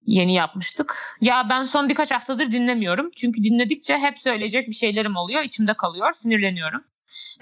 [0.02, 1.16] yeni yapmıştık.
[1.20, 3.10] Ya ben son birkaç haftadır dinlemiyorum.
[3.16, 5.42] Çünkü dinledikçe hep söyleyecek bir şeylerim oluyor.
[5.42, 6.12] içimde kalıyor.
[6.12, 6.84] Sinirleniyorum.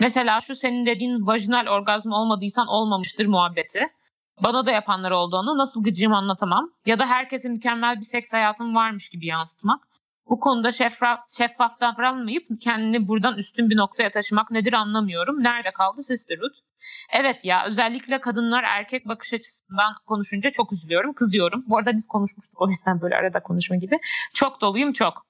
[0.00, 3.88] Mesela şu senin dediğin vajinal orgazm olmadıysan olmamıştır muhabbeti.
[4.42, 6.70] Bana da yapanlar olduğunu nasıl gıcığımı anlatamam.
[6.86, 9.88] Ya da herkese mükemmel bir seks hayatım varmış gibi yansıtmak.
[10.28, 15.42] Bu konuda şeffaf, şeffaf davranmayıp kendini buradan üstün bir noktaya taşımak nedir anlamıyorum.
[15.42, 16.54] Nerede kaldı sisterhood?
[17.12, 21.64] Evet ya özellikle kadınlar erkek bakış açısından konuşunca çok üzülüyorum, kızıyorum.
[21.66, 23.98] Bu arada biz konuşmuştuk o yüzden böyle arada konuşma gibi.
[24.34, 25.26] Çok doluyum çok.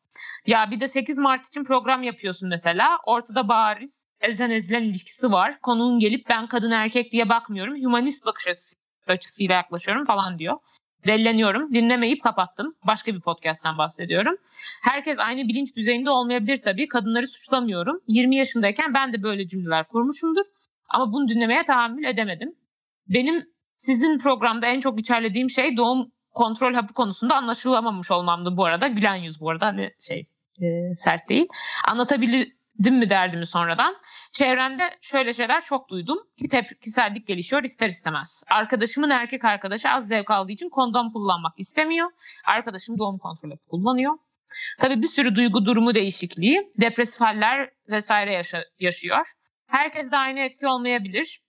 [0.47, 2.99] Ya bir de 8 Mart için program yapıyorsun mesela.
[3.07, 5.61] Ortada bariz ezen ezilen ilişkisi var.
[5.61, 7.85] Konuğun gelip ben kadın erkek diye bakmıyorum.
[7.85, 10.59] Humanist bakış açısı, açısıyla yaklaşıyorum falan diyor.
[11.07, 11.75] Delleniyorum.
[11.75, 12.75] Dinlemeyip kapattım.
[12.87, 14.37] Başka bir podcast'ten bahsediyorum.
[14.83, 16.89] Herkes aynı bilinç düzeyinde olmayabilir tabii.
[16.89, 18.01] Kadınları suçlamıyorum.
[18.09, 20.45] 20 yaşındayken ben de böyle cümleler kurmuşumdur.
[20.89, 22.55] Ama bunu dinlemeye tahammül edemedim.
[23.09, 23.45] Benim
[23.75, 28.89] sizin programda en çok içerlediğim şey doğum kontrol hapı konusunda anlaşılamamış olmamdı bu arada.
[28.89, 30.27] Gülen yüz bu arada hani şey
[30.62, 31.47] e, sert değil.
[32.79, 33.97] Anlatabildim mi derdimi sonradan.
[34.33, 38.45] Çevremde şöyle şeyler çok duydum ki tepkisellik gelişiyor ister istemez.
[38.51, 42.11] Arkadaşımın erkek arkadaşı az zevk aldığı için kondom kullanmak istemiyor.
[42.47, 44.12] Arkadaşım doğum kontrol hapı kullanıyor.
[44.81, 49.33] Tabii bir sürü duygu durumu değişikliği, depresif haller vesaire yaşa- yaşıyor.
[49.66, 51.41] Herkes de aynı etki olmayabilir.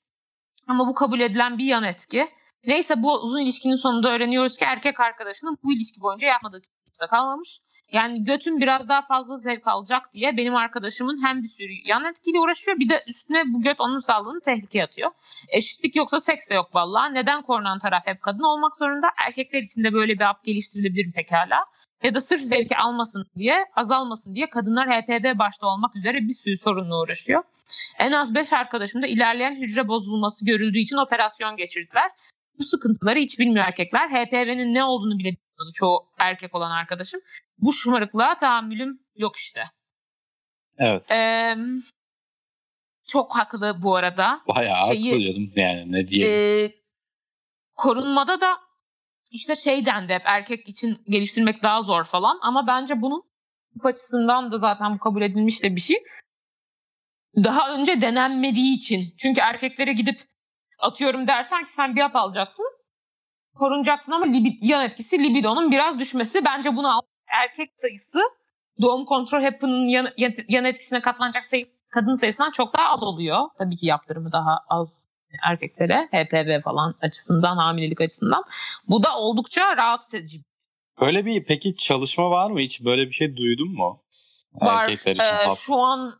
[0.67, 2.27] Ama bu kabul edilen bir yan etki.
[2.63, 7.59] Neyse bu uzun ilişkinin sonunda öğreniyoruz ki erkek arkadaşının bu ilişki boyunca yapmadığı kimse kalmamış.
[7.91, 12.39] Yani götün biraz daha fazla zevk alacak diye benim arkadaşımın hem bir sürü yan etkiyle
[12.39, 15.11] uğraşıyor bir de üstüne bu göt onun sağlığını tehlikeye atıyor.
[15.49, 17.13] Eşitlik yoksa seks de yok vallahi.
[17.13, 19.07] Neden korunan taraf hep kadın olmak zorunda?
[19.27, 21.65] Erkekler için de böyle bir hap geliştirilebilir mi pekala?
[22.03, 26.57] Ya da sırf zevki almasın diye, azalmasın diye kadınlar HPV başta olmak üzere bir sürü
[26.57, 27.43] sorunla uğraşıyor.
[27.99, 32.11] En az 5 arkadaşım da ilerleyen hücre bozulması görüldüğü için operasyon geçirdiler.
[32.59, 34.09] Bu sıkıntıları hiç bilmiyor erkekler.
[34.09, 37.21] HPV'nin ne olduğunu bile bilmiyordu çoğu erkek olan arkadaşım.
[37.57, 39.63] Bu şımarıklığa tahammülüm yok işte.
[40.77, 41.11] Evet.
[41.11, 41.55] Ee,
[43.07, 44.41] çok haklı bu arada.
[44.47, 46.65] Bayağı şeyi- haklı yani ne diyelim.
[46.65, 46.71] Ee,
[47.75, 48.57] korunmada da
[49.31, 53.23] işte şey dendi hep erkek için geliştirmek daha zor falan ama bence bunun
[53.73, 55.97] tıp açısından da zaten bu kabul edilmiş de bir şey.
[57.35, 59.13] Daha önce denenmediği için.
[59.17, 60.21] Çünkü erkeklere gidip
[60.79, 62.65] atıyorum dersen ki sen bir hap alacaksın.
[63.55, 66.45] Korunacaksın ama libid, yan etkisi libidonun biraz düşmesi.
[66.45, 68.19] Bence bunu al- erkek sayısı
[68.81, 73.39] doğum kontrol hapının yan, yan, yan etkisine katlanacak sayı kadın sayısından çok daha az oluyor.
[73.57, 75.05] Tabii ki yaptırımı daha az
[75.43, 78.43] erkeklere HPV falan açısından hamilelik açısından.
[78.87, 80.39] Bu da oldukça rahatsız edici.
[81.01, 82.81] Böyle bir peki çalışma var mı hiç?
[82.85, 84.03] Böyle bir şey duydun mu?
[84.53, 84.81] Var.
[84.89, 85.57] Erkekler için Ee, hap.
[85.57, 86.13] şu an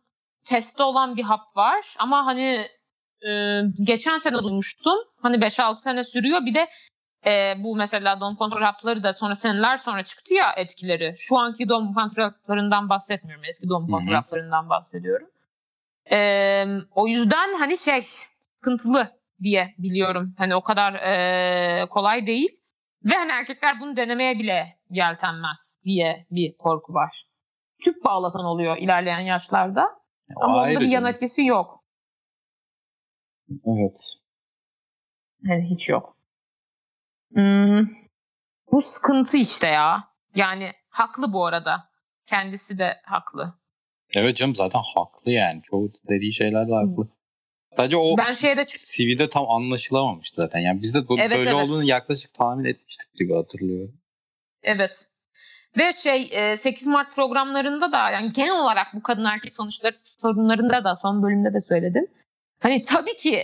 [0.46, 2.66] testte olan bir hap var ama hani
[3.30, 4.98] e, geçen sene duymuştum.
[5.22, 6.46] Hani 5-6 sene sürüyor.
[6.46, 6.68] Bir de
[7.26, 11.16] e, bu mesela doğum kontrol hapları da sonra seneler sonra çıktı ya etkileri.
[11.18, 13.46] Şu anki doğum kontrol haplarından bahsetmiyorum.
[13.46, 13.92] Eski doğum Hı hı.
[13.92, 15.28] kontrol haplarından bahsediyorum.
[16.12, 16.66] E,
[16.96, 18.02] o yüzden hani şey
[18.56, 19.08] sıkıntılı
[19.40, 20.36] diye biliyorum.
[20.38, 22.60] Hani o kadar e, kolay değil.
[23.04, 27.24] Ve hani erkekler bunu denemeye bile yeltenmez diye bir korku var.
[27.84, 30.00] Tüp bağlatan oluyor ilerleyen yaşlarda.
[30.36, 31.84] O Ama onda bir yan etkisi yok.
[33.50, 34.18] Evet.
[35.44, 36.19] Yani hiç yok.
[37.34, 37.88] Hmm,
[38.72, 40.04] bu sıkıntı işte ya.
[40.36, 41.90] Yani haklı bu arada.
[42.26, 43.54] Kendisi de haklı.
[44.14, 45.62] Evet canım zaten haklı yani.
[45.62, 47.10] Çoğu dediği şeyler de haklı.
[47.76, 50.60] Sadece o Ben şeyde CV'de tam anlaşılamamıştı zaten.
[50.60, 51.64] Yani biz de bu, Evet, böyle evet.
[51.64, 54.02] olduğunu yaklaşık tahmin etmiştik gibi hatırlıyorum.
[54.64, 55.10] Evet.
[55.78, 60.84] Ve şey e, 8 Mart programlarında da yani genel olarak bu kadın erkek sonuçları sorunlarında
[60.84, 62.08] da son bölümde de söyledim.
[62.60, 63.44] Hani tabii ki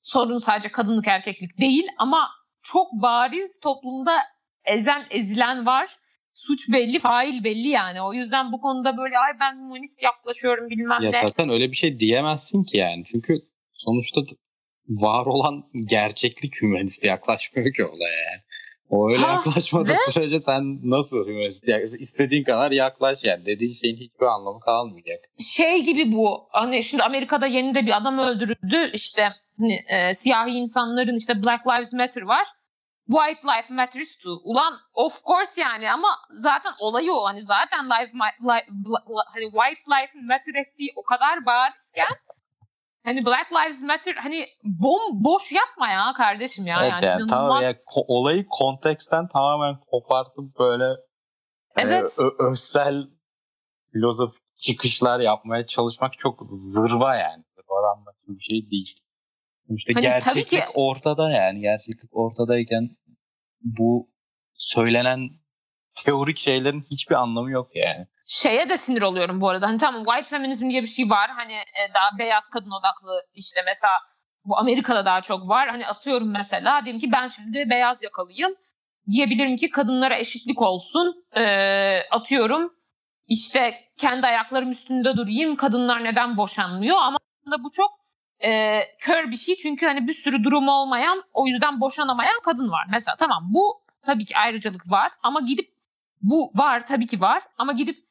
[0.00, 2.30] sorun sadece kadınlık erkeklik değil ama
[2.64, 4.16] çok bariz toplumda
[4.64, 5.96] ezen ezilen var.
[6.34, 8.02] Suç belli, fail belli yani.
[8.02, 11.20] O yüzden bu konuda böyle ay ben humanist yaklaşıyorum bilmem Ya ne.
[11.20, 13.04] zaten öyle bir şey diyemezsin ki yani.
[13.06, 13.38] Çünkü
[13.72, 14.20] sonuçta
[14.88, 18.40] var olan gerçeklik hümanist yaklaşmıyor ki olaya yani.
[18.90, 23.46] O öyle Ha, yaklaşmadığı ve- sürece sen nasıl hümanist yak- istediğin kadar yaklaş yani.
[23.46, 25.18] Dediğin şeyin hiçbir anlamı kalmayacak.
[25.40, 26.48] şey gibi bu.
[26.50, 28.90] Hani şimdi Amerika'da yeni de bir adam öldürüldü.
[28.94, 29.28] İşte
[29.58, 32.46] hani, e, siyahi insanların işte Black Lives Matter var.
[33.06, 34.36] White Life Matters too.
[34.44, 37.24] Ulan of course yani ama zaten olayı o.
[37.24, 42.16] Hani zaten life, ma- li- bla- bla- hani white life matter ettiği o kadar barizken
[43.04, 46.78] hani Black Lives Matter hani bom boş yapma ya kardeşim ya.
[46.80, 50.84] evet yani, yani tamam ya ko- olayı konteksten tamamen kopartıp böyle
[51.76, 52.18] Evet.
[52.18, 53.04] e, ö- özsel
[53.92, 57.44] filozofik çıkışlar yapmaya çalışmak çok zırva yani.
[57.56, 59.00] Zırvadan bir şey değil.
[59.70, 61.60] İşte Hani gerçeklik ki- ortada yani.
[61.60, 62.88] Gerçeklik ortadayken
[63.60, 64.10] bu
[64.54, 65.30] söylenen
[66.04, 68.06] teorik şeylerin hiçbir anlamı yok yani.
[68.28, 69.66] şeye de sinir oluyorum bu arada.
[69.68, 71.30] Hani tamam white feminism diye bir şey var.
[71.30, 73.92] Hani e, daha beyaz kadın odaklı işte mesela
[74.44, 75.68] bu Amerika'da daha çok var.
[75.68, 78.54] Hani atıyorum mesela diyelim ki ben şimdi beyaz yakalıyım.
[79.10, 81.24] Diyebilirim ki kadınlara eşitlik olsun.
[81.36, 82.72] Ee, atıyorum
[83.26, 85.56] işte kendi ayaklarım üstünde durayım.
[85.56, 86.96] Kadınlar neden boşanmıyor?
[86.96, 87.90] Ama aslında bu çok
[88.44, 89.56] e, kör bir şey.
[89.56, 92.86] Çünkü hani bir sürü durumu olmayan o yüzden boşanamayan kadın var.
[92.90, 95.74] Mesela tamam bu tabii ki ayrıcalık var ama gidip
[96.22, 98.04] bu var tabii ki var ama gidip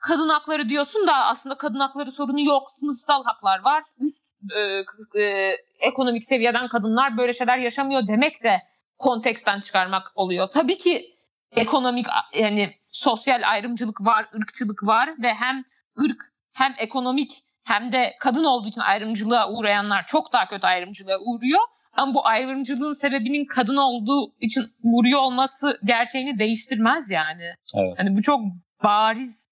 [0.00, 2.70] kadın hakları diyorsun da aslında kadın hakları sorunu yok.
[2.70, 3.82] Sınıfsal haklar var.
[3.98, 4.24] Üst
[4.56, 8.62] e, e, ekonomik seviyeden kadınlar böyle şeyler yaşamıyor demek de
[8.98, 10.48] konteksten çıkarmak oluyor.
[10.52, 11.14] Tabii ki
[11.52, 15.64] ekonomik yani sosyal ayrımcılık var, ırkçılık var ve hem
[16.00, 17.30] ırk hem ekonomik
[17.64, 21.60] hem de kadın olduğu için ayrımcılığa uğrayanlar çok daha kötü ayrımcılığa uğruyor.
[21.92, 27.54] Ama bu ayrımcılığın sebebinin kadın olduğu için vuruyor olması gerçeğini değiştirmez yani.
[27.74, 27.94] Evet.
[27.98, 28.40] Hani bu çok
[28.84, 29.44] bariz.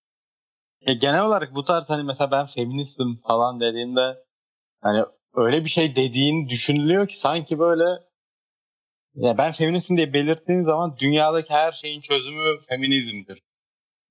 [0.86, 4.16] Ya genel olarak bu tarz hani mesela ben feministim falan dediğinde
[4.80, 5.02] hani
[5.34, 7.84] öyle bir şey dediğin düşünülüyor ki sanki böyle
[9.14, 13.42] ya ben feministim diye belirttiğin zaman dünyadaki her şeyin çözümü feminizmdir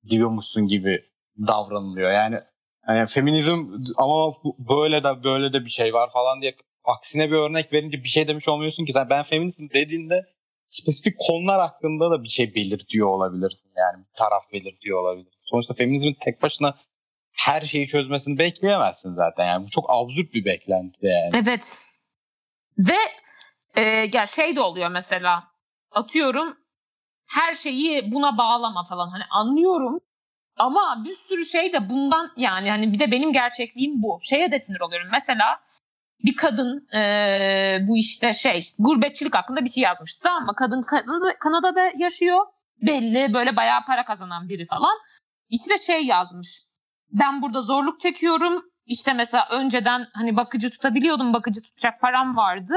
[0.09, 1.03] diyormuşsun gibi
[1.47, 2.11] davranılıyor.
[2.11, 2.39] Yani
[2.85, 3.67] hani feminizm
[3.97, 8.09] ama böyle de böyle de bir şey var falan diye aksine bir örnek verince bir
[8.09, 10.25] şey demiş olmuyorsun ki sen ben feministim dediğinde
[10.67, 15.45] spesifik konular hakkında da bir şey belirtiyor olabilirsin yani bir taraf belirtiyor olabilirsin.
[15.49, 16.75] Sonuçta feminizmin tek başına
[17.31, 21.29] her şeyi çözmesini bekleyemezsin zaten yani bu çok absürt bir beklenti yani.
[21.33, 21.87] Evet.
[22.77, 22.97] Ve
[23.75, 25.43] e, ya şey de oluyor mesela
[25.91, 26.57] atıyorum
[27.27, 29.99] her şeyi buna bağlama falan hani anlıyorum
[30.57, 34.19] ama bir sürü şey de bundan yani hani bir de benim gerçekliğim bu.
[34.21, 35.07] Şeye de sinir oluyorum.
[35.11, 35.59] Mesela
[36.23, 41.91] bir kadın e, bu işte şey gurbetçilik hakkında bir şey yazmıştı ama kadın Kanada, Kanada'da
[41.97, 42.45] yaşıyor.
[42.81, 44.97] Belli böyle bayağı para kazanan biri falan.
[45.49, 46.63] İşte şey yazmış.
[47.11, 48.63] Ben burada zorluk çekiyorum.
[48.85, 51.33] İşte mesela önceden hani bakıcı tutabiliyordum.
[51.33, 52.73] Bakıcı tutacak param vardı.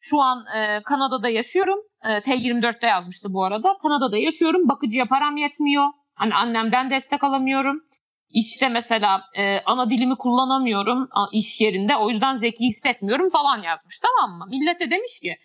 [0.00, 1.78] Şu an e, Kanada'da yaşıyorum.
[2.04, 3.76] E, T24'te yazmıştı bu arada.
[3.82, 4.68] Kanada'da yaşıyorum.
[4.68, 5.84] Bakıcıya param yetmiyor.
[6.18, 7.84] Hani annemden destek alamıyorum.
[8.30, 11.96] İşte mesela e, ana dilimi kullanamıyorum iş yerinde.
[11.96, 14.46] O yüzden zeki hissetmiyorum falan yazmış tamam mı?
[14.48, 15.36] Millete demiş ki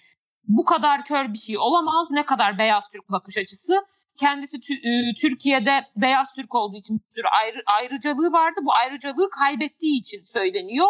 [0.47, 2.11] bu kadar kör bir şey olamaz.
[2.11, 3.74] Ne kadar beyaz Türk bakış açısı.
[4.19, 8.59] Kendisi tü- Türkiye'de beyaz Türk olduğu için bir sürü ayrı, ayrıcalığı vardı.
[8.63, 10.88] Bu ayrıcalığı kaybettiği için söyleniyor.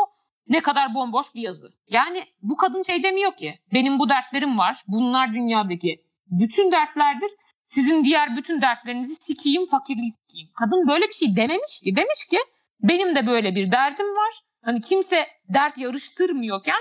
[0.48, 1.68] Ne kadar bomboş bir yazı.
[1.90, 4.84] Yani bu kadın şey demiyor ki benim bu dertlerim var.
[4.88, 7.30] Bunlar dünyadaki bütün dertlerdir.
[7.68, 10.50] Sizin diğer bütün dertlerinizi sikeyim, fakirliği sikeyim.
[10.60, 11.82] Kadın böyle bir şey dememiş.
[11.86, 12.38] Demiş ki
[12.82, 14.34] benim de böyle bir derdim var.
[14.66, 16.80] Hani kimse dert yarıştırmıyorken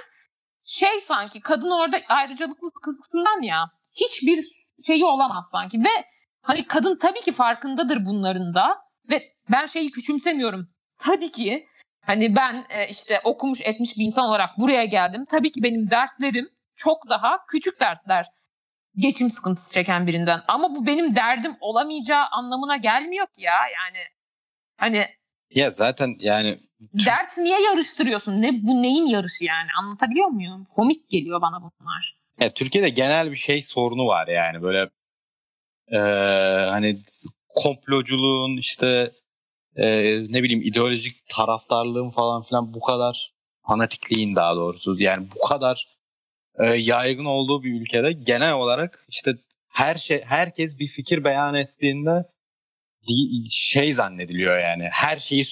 [0.64, 3.70] şey sanki kadın orada ayrıcalıklı kısmından ya
[4.00, 4.38] hiçbir
[4.86, 6.04] şeyi olamaz sanki ve
[6.42, 8.78] hani kadın tabii ki farkındadır bunların da
[9.10, 10.66] ve ben şeyi küçümsemiyorum.
[10.98, 11.66] Tabii ki
[12.00, 15.24] hani ben e, işte okumuş etmiş bir insan olarak buraya geldim.
[15.30, 18.26] Tabii ki benim dertlerim çok daha küçük dertler
[18.96, 20.40] geçim sıkıntısı çeken birinden.
[20.48, 23.52] Ama bu benim derdim olamayacağı anlamına gelmiyor ki ya.
[23.52, 23.98] Yani
[24.76, 25.06] hani
[25.50, 28.42] ya zaten yani dert niye yarıştırıyorsun?
[28.42, 29.68] Ne bu neyin yarışı yani?
[29.78, 30.64] Anlatabiliyor muyum?
[30.76, 32.16] Komik geliyor bana bunlar.
[32.40, 34.90] Ya Türkiye'de genel bir şey sorunu var yani böyle
[35.88, 35.98] e,
[36.70, 37.00] hani
[37.48, 39.12] komploculuğun işte
[39.76, 39.86] e,
[40.32, 43.32] ne bileyim ideolojik taraftarlığın falan filan bu kadar
[43.66, 45.91] fanatikliğin daha doğrusu yani bu kadar
[46.58, 49.34] e, yaygın olduğu bir ülkede genel olarak işte
[49.68, 52.24] her şey herkes bir fikir beyan ettiğinde
[53.50, 55.44] şey zannediliyor yani her şeyi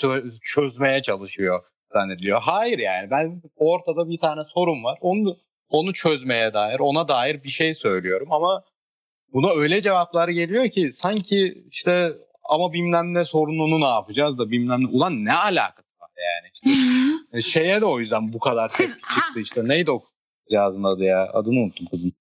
[0.43, 2.41] çözmeye çalışıyor zannediliyor.
[2.43, 4.99] Hayır yani ben ortada bir tane sorun var.
[5.01, 5.37] Onu
[5.69, 8.65] onu çözmeye dair, ona dair bir şey söylüyorum ama
[9.33, 12.13] buna öyle cevaplar geliyor ki sanki işte
[12.49, 14.87] ama bilmem ne sorununu ne yapacağız da bilmem ne.
[14.87, 16.71] Ulan ne alakası var yani işte.
[17.33, 19.69] E, şeye de o yüzden bu kadar tepki çıktı işte.
[19.69, 20.10] Neydi o
[20.51, 21.29] kızcağızın adı ya?
[21.33, 22.13] Adını unuttum kızın.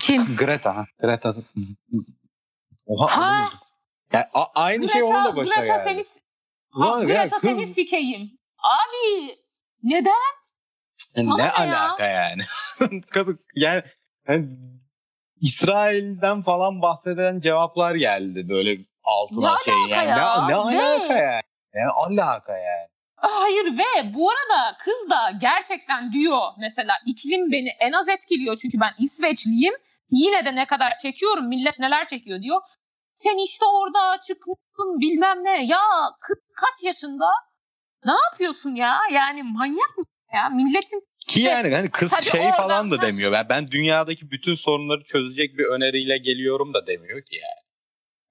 [0.00, 0.36] Kim?
[0.36, 0.76] Greta.
[0.76, 0.84] Ha.
[1.00, 1.34] Greta.
[2.86, 3.48] Oha ha.
[4.12, 6.04] Yani a- aynı Greta, şey onun da başına Greta geldi.
[6.04, 6.22] Seni,
[6.74, 7.50] Ulan, Greta kız...
[7.50, 8.38] seni sikeyim.
[8.58, 9.36] Abi
[9.82, 10.12] neden?
[11.16, 12.12] Sana ne, ne alaka ya?
[12.22, 12.42] yani?
[13.10, 13.82] Kadın yani,
[14.28, 14.48] yani
[15.40, 20.10] İsrail'den falan bahseden cevaplar geldi böyle altına ne şey yani.
[20.10, 20.46] Ya?
[20.46, 21.42] Ne, ne alaka yani?
[21.74, 22.89] Ne alaka yani?
[23.20, 28.80] Hayır ve bu arada kız da gerçekten diyor mesela iklim beni en az etkiliyor çünkü
[28.80, 29.74] ben İsveçliyim.
[30.10, 32.60] Yine de ne kadar çekiyorum millet neler çekiyor diyor.
[33.12, 35.66] Sen işte orada çıkmışsın bilmem ne.
[35.66, 35.80] Ya
[36.20, 37.26] kız kaç yaşında?
[38.04, 38.98] Ne yapıyorsun ya?
[39.12, 40.48] Yani manyak mısın ya?
[40.48, 43.32] Milletin ki yani hani kız şey oradan, falan da demiyor.
[43.32, 47.69] Ben, ben dünyadaki bütün sorunları çözecek bir öneriyle geliyorum da demiyor ki yani.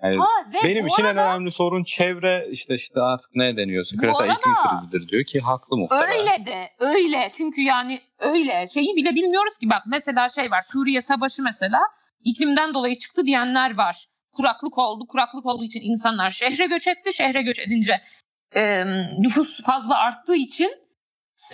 [0.04, 0.28] Yani ha,
[0.64, 4.54] benim için arada, en önemli sorun çevre işte işte artık ne deniyorsa küresel arada, iklim
[4.70, 6.10] krizidir diyor ki haklı muhtemelen.
[6.10, 11.02] Öyle de öyle çünkü yani öyle şeyi bile bilmiyoruz ki bak mesela şey var Suriye
[11.02, 11.82] savaşı mesela
[12.24, 14.08] iklimden dolayı çıktı diyenler var.
[14.32, 18.02] Kuraklık oldu kuraklık olduğu için insanlar şehre göç etti şehre göç edince
[18.56, 18.86] e,
[19.20, 20.72] nüfus fazla arttığı için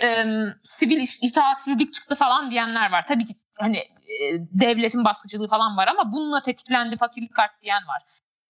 [0.02, 0.24] e,
[0.62, 3.04] sivil itaatsizlik çıktı falan diyenler var.
[3.08, 4.16] Tabii ki hani e,
[4.60, 8.02] devletin baskıcılığı falan var ama bununla tetiklendi fakirlik arttı diyen var.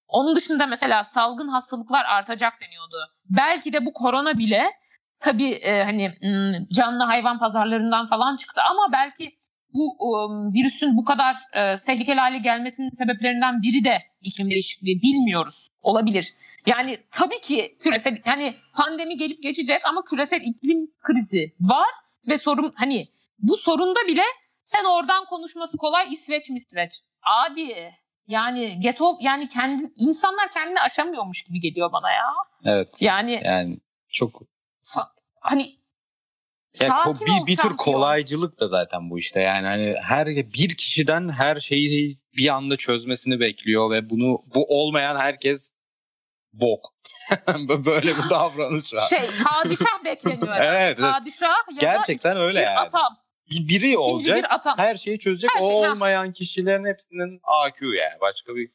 [0.08, 2.96] Onun dışında mesela salgın hastalıklar artacak deniyordu.
[3.24, 4.64] Belki de bu korona bile
[5.20, 6.12] tabii e, hani
[6.72, 9.38] canlı hayvan pazarlarından falan çıktı ama belki
[9.74, 15.70] bu um, virüsün bu kadar e, tehlikeli hale gelmesinin sebeplerinden biri de iklim değişikliği bilmiyoruz.
[15.82, 16.34] Olabilir.
[16.66, 21.88] Yani tabii ki küresel yani pandemi gelip geçecek ama küresel iklim krizi var
[22.28, 23.04] ve sorun hani
[23.38, 24.22] bu sorunda bile
[24.66, 27.02] Sen oradan konuşması kolay İsveç mi İsveç?
[27.22, 27.92] Abi
[28.26, 32.24] yani get off, yani kendi insanlar kendini aşamıyormuş gibi geliyor bana ya.
[32.66, 33.02] Evet.
[33.02, 34.42] Yani Yani çok
[34.80, 35.08] sa-
[35.40, 35.78] hani
[36.80, 39.40] ya ko- bir, bir tür kolaycılık da zaten bu işte.
[39.40, 45.16] Yani hani her bir kişiden her şeyi bir anda çözmesini bekliyor ve bunu bu olmayan
[45.16, 45.72] herkes
[46.52, 46.94] bok.
[47.68, 49.00] Böyle bir davranış var.
[49.08, 50.56] Şey padişah bekleniyor.
[50.56, 50.98] Evet, evet.
[50.98, 52.78] Padişah ya Gerçekten da öyle bir yani.
[52.78, 53.16] atam.
[53.50, 54.38] Bir- Biri İkinci olacak.
[54.38, 54.78] bir atam.
[54.78, 55.50] Her şeyi çözecek.
[55.54, 55.92] Her o şey, ha.
[55.92, 58.20] olmayan kişilerin hepsinin AQ yani.
[58.20, 58.70] Başka bir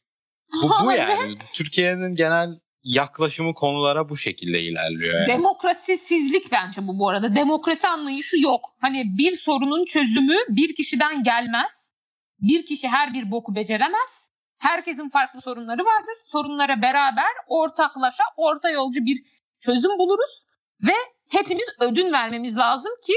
[0.62, 1.30] bu, bu yani.
[1.54, 2.48] Türkiye'nin genel
[2.82, 5.26] yaklaşımı konulara bu şekilde ilerliyor yani.
[5.26, 7.36] Demokrasisizlik bence bu bu arada.
[7.36, 8.74] Demokrasi anlayışı yok.
[8.80, 11.92] Hani bir sorunun çözümü bir kişiden gelmez.
[12.40, 14.30] Bir kişi her bir boku beceremez.
[14.58, 16.14] Herkesin farklı sorunları vardır.
[16.26, 19.18] Sorunlara beraber ortaklaşa orta yolcu bir
[19.60, 20.44] çözüm buluruz.
[20.86, 20.94] Ve
[21.28, 23.14] hepimiz ödün vermemiz lazım ki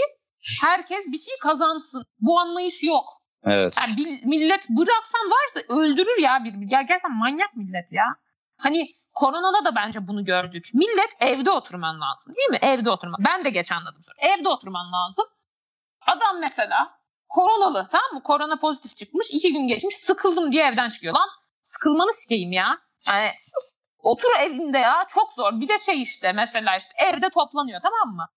[0.62, 2.06] herkes bir şey kazansın.
[2.20, 3.22] Bu anlayış yok.
[3.44, 3.76] Evet.
[3.78, 6.54] Yani millet bıraksan varsa öldürür ya bir.
[6.54, 8.06] Gerçekten manyak millet ya.
[8.58, 10.70] Hani koronada da bence bunu gördük.
[10.74, 12.60] Millet evde oturman lazım değil mi?
[12.62, 13.18] Evde oturma.
[13.20, 14.02] Ben de geç anladım.
[14.20, 15.26] Evde oturman lazım.
[16.02, 18.24] Adam mesela koronalı tamam mı?
[18.24, 19.28] Korona pozitif çıkmış.
[19.32, 19.98] iki gün geçmiş.
[19.98, 21.14] Sıkıldım diye evden çıkıyor.
[21.14, 21.30] Lan
[21.64, 22.78] sıkılmanı sikeyim ya.
[23.08, 23.30] Yani
[24.00, 25.06] otur evinde ya.
[25.10, 25.62] Çok zor.
[25.62, 28.28] Bir de şey işte mesela işte evde toplanıyor tamam mı?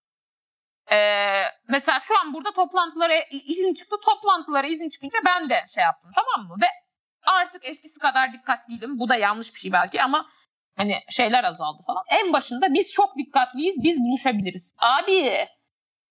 [0.93, 3.97] Ee, mesela şu an burada toplantılara izin çıktı.
[4.07, 6.55] Toplantılara izin çıkınca ben de şey yaptım tamam mı?
[6.63, 6.67] Ve
[7.27, 8.99] artık eskisi kadar dikkatliydim.
[8.99, 10.27] Bu da yanlış bir şey belki ama
[10.77, 12.03] hani şeyler azaldı falan.
[12.23, 13.77] En başında biz çok dikkatliyiz.
[13.83, 14.75] Biz buluşabiliriz.
[14.79, 15.47] Abi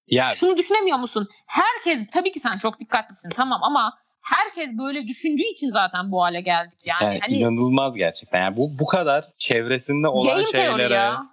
[0.08, 1.28] Ya şunu düşünemiyor musun?
[1.48, 6.42] Herkes tabii ki sen çok dikkatlisin tamam ama herkes böyle düşündüğü için zaten bu hale
[6.42, 7.04] geldik yani.
[7.04, 8.42] Yani hani inanılmaz gerçekten.
[8.42, 11.24] Yani bu bu kadar çevresinde olan şeylere ya.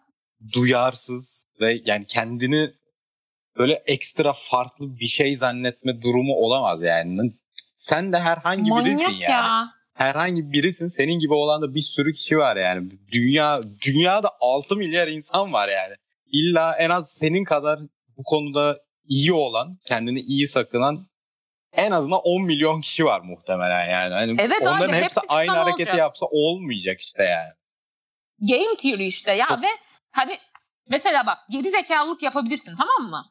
[0.53, 2.71] duyarsız ve yani kendini
[3.59, 7.33] böyle ekstra farklı bir şey zannetme durumu olamaz yani.
[7.75, 9.33] Sen de herhangi birisin Manyak yani.
[9.33, 9.69] ya.
[9.95, 10.89] Herhangi birisin.
[10.89, 12.91] Senin gibi olan da bir sürü kişi var yani.
[13.13, 15.95] Dünya dünyada 6 milyar insan var yani.
[16.27, 17.81] İlla en az senin kadar
[18.17, 21.07] bu konuda iyi olan, kendini iyi sakınan
[21.73, 24.15] en azından 10 milyon kişi var muhtemelen yani.
[24.15, 25.99] Hani Evet abi, onların hepsi, hepsi çıksa aynı hareketi olacak?
[25.99, 27.53] yapsa olmayacak işte yani.
[28.41, 29.67] Game theory işte ya Çok- ve
[30.11, 30.39] hani
[30.89, 33.25] mesela bak geri zekalılık yapabilirsin tamam mı?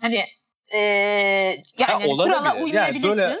[0.00, 0.24] Hani
[0.72, 3.08] eee yani Ha, hani kurala Yani uymayabilirsin.
[3.18, 3.40] böyle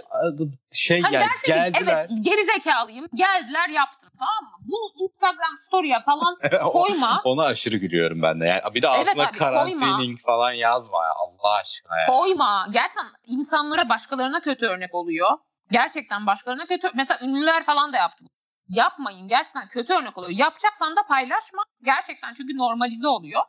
[0.74, 2.06] şey Hani yani dersin ki geldiler.
[2.08, 4.58] evet geri zekalıyım geldiler yaptım tamam mı?
[4.60, 6.38] Bunu Instagram story'e falan
[6.72, 7.20] koyma.
[7.24, 8.46] Ona aşırı gülüyorum ben de.
[8.46, 9.38] Yani bir de Evet altına koyma.
[9.38, 12.06] karantining falan yazma ya Allah aşkına ya.
[12.06, 12.66] koyma.
[12.72, 15.30] Gerçekten insanlara başkalarına kötü örnek oluyor.
[15.70, 16.88] Gerçekten başkalarına kötü.
[16.94, 18.24] Mesela ünlüler falan da yaptı.
[18.68, 19.28] Yapmayın.
[19.28, 20.32] Gerçekten kötü örnek oluyor.
[20.38, 21.62] Yapacaksan da paylaşma.
[21.84, 23.42] Gerçekten çünkü normalize oluyor.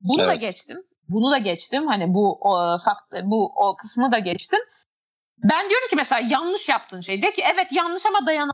[0.00, 0.40] Bunu da Evet.
[0.40, 0.78] geçtim.
[1.12, 1.86] Bunu da geçtim.
[1.86, 4.60] Hani bu o, fakt, bu o kısmı da geçtim.
[5.38, 7.22] Ben diyorum ki mesela yanlış yaptığın şey.
[7.22, 8.50] De ki evet yanlış ama dayan.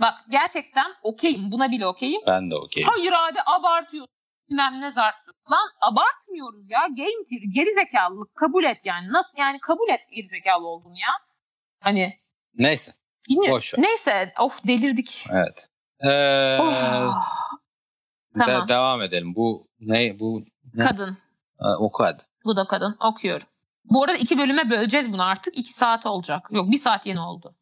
[0.00, 1.50] Bak gerçekten okeyim.
[1.52, 2.22] Buna bile okeyim.
[2.26, 2.82] Ben de okey.
[2.82, 4.14] Hayır abi abartıyorsun.
[4.50, 5.30] Bilmem ne zartı.
[5.50, 6.80] Lan abartmıyoruz ya.
[6.80, 7.50] Game theory.
[7.54, 9.12] Gerizekalılık kabul et yani.
[9.12, 11.10] Nasıl yani kabul et gerizekalı olduğunu ya.
[11.80, 12.14] Hani
[12.54, 12.94] Neyse.
[13.30, 13.56] bilmiyorum.
[13.56, 13.82] Boş ver.
[13.82, 15.26] Neyse of delirdik.
[15.32, 15.68] Evet.
[16.00, 17.14] Ee, Oh,
[18.38, 18.68] de- tamam.
[18.68, 19.34] devam edelim.
[19.34, 20.18] Bu ne?
[20.18, 20.42] Bu
[20.74, 20.84] ne?
[20.84, 21.18] kadın.
[21.58, 22.22] Ha, oku hadi.
[22.44, 22.96] Bu da kadın.
[23.00, 23.46] Okuyorum.
[23.84, 25.58] Bu arada iki bölüme böleceğiz bunu artık.
[25.58, 26.48] iki saat olacak.
[26.50, 27.54] Yok bir saat yeni oldu.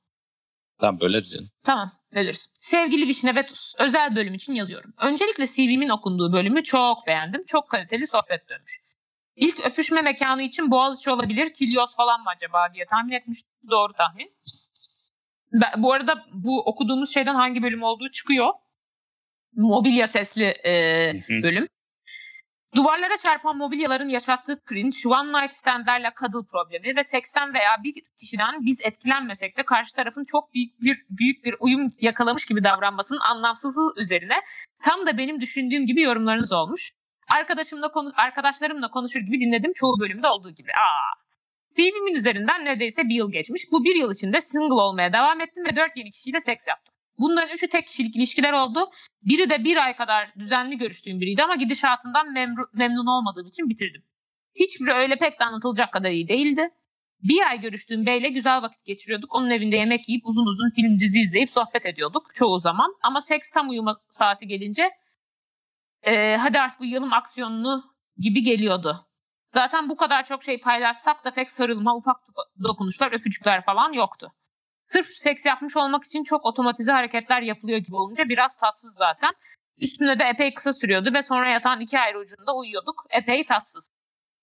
[0.81, 1.51] Tamam böleriz canım.
[1.63, 2.49] Tamam, bölürüz.
[2.55, 4.95] Sevgili Vişne ve Tuz, özel bölüm için yazıyorum.
[5.01, 7.45] Öncelikle CV'min okunduğu bölümü çok beğendim.
[7.47, 8.81] Çok kaliteli sohbet dönmüş.
[9.37, 13.53] İlk öpüşme mekanı için Boğaziçi olabilir, Kilyos falan mı acaba diye tahmin etmiştim.
[13.71, 14.33] Doğru tahmin.
[15.53, 18.49] Ben- bu arada bu okuduğumuz şeyden hangi bölüm olduğu çıkıyor.
[19.57, 21.13] Mobilya sesli e,
[21.43, 21.69] bölüm.
[22.77, 28.55] Duvarlara çarpan mobilyaların yaşattığı cringe, one night standlerle cuddle problemi ve seksten veya bir kişiden
[28.61, 33.95] biz etkilenmesek de karşı tarafın çok büyük bir büyük bir uyum yakalamış gibi davranmasının anlamsızlığı
[33.97, 34.35] üzerine
[34.83, 36.91] tam da benim düşündüğüm gibi yorumlarınız olmuş.
[37.37, 40.71] Arkadaşımla konu arkadaşlarımla konuşur gibi dinledim çoğu bölümde olduğu gibi.
[40.73, 41.23] Aa.
[41.77, 43.63] CV'min üzerinden neredeyse bir yıl geçmiş.
[43.73, 46.92] Bu bir yıl içinde single olmaya devam ettim ve dört yeni kişiyle seks yaptım.
[47.19, 48.91] Bunların üçü tek kişilik ilişkiler oldu.
[49.23, 54.03] Biri de bir ay kadar düzenli görüştüğüm biriydi ama gidişatından memru- memnun olmadığım için bitirdim.
[54.61, 56.69] Hiçbiri öyle pek de anlatılacak kadar iyi değildi.
[57.23, 59.35] Bir ay görüştüğüm beyle güzel vakit geçiriyorduk.
[59.35, 62.95] Onun evinde yemek yiyip uzun uzun film dizi izleyip sohbet ediyorduk çoğu zaman.
[63.03, 64.91] Ama seks tam uyuma saati gelince
[66.07, 67.85] eee, hadi artık uyuyalım aksiyonlu
[68.17, 69.07] gibi geliyordu.
[69.47, 72.17] Zaten bu kadar çok şey paylaşsak da pek sarılma, ufak
[72.63, 74.33] dokunuşlar, öpücükler falan yoktu.
[74.93, 79.31] Sırf seks yapmış olmak için çok otomatize hareketler yapılıyor gibi olunca biraz tatsız zaten.
[79.79, 83.05] Üstünde de epey kısa sürüyordu ve sonra yatağın iki ayrı ucunda uyuyorduk.
[83.11, 83.89] Epey tatsız.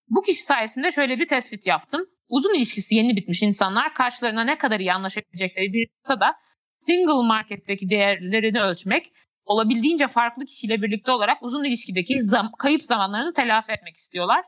[0.08, 2.06] Bu kişi sayesinde şöyle bir tespit yaptım.
[2.30, 6.36] Uzun ilişkisi yeni bitmiş insanlar karşılarına ne kadar iyi anlaşabilecekleri bir noktada
[6.78, 9.14] single marketteki değerlerini ölçmek,
[9.46, 14.46] olabildiğince farklı kişiyle birlikte olarak uzun ilişkideki zam- kayıp zamanlarını telafi etmek istiyorlar.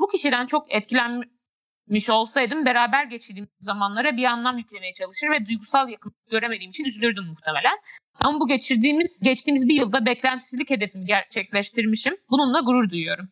[0.00, 0.74] Bu kişiden çok
[1.92, 7.24] etkilenmiş olsaydım beraber geçirdiğim zamanlara bir anlam yüklemeye çalışır ve duygusal yakınlık göremediğim için üzülürdüm
[7.24, 7.78] muhtemelen.
[8.20, 12.16] Ama bu geçirdiğimiz, geçtiğimiz bir yılda beklentisizlik hedefimi gerçekleştirmişim.
[12.30, 13.28] Bununla gurur duyuyorum.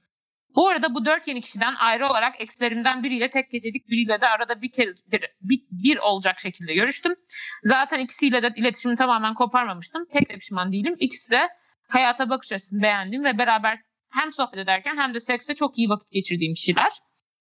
[0.56, 4.62] Bu arada bu dört yeni kişiden ayrı olarak ekslerimden biriyle tek gecelik biriyle de arada
[4.62, 7.14] bir, kere, bir, bir, bir olacak şekilde görüştüm.
[7.62, 10.06] Zaten ikisiyle de iletişimi tamamen koparmamıştım.
[10.12, 10.96] Tek de pişman değilim.
[10.98, 11.48] İkisi de
[11.88, 13.78] hayata bakış açısını beğendiğim ve beraber
[14.12, 16.92] hem sohbet ederken hem de sekste çok iyi vakit geçirdiğim kişiler.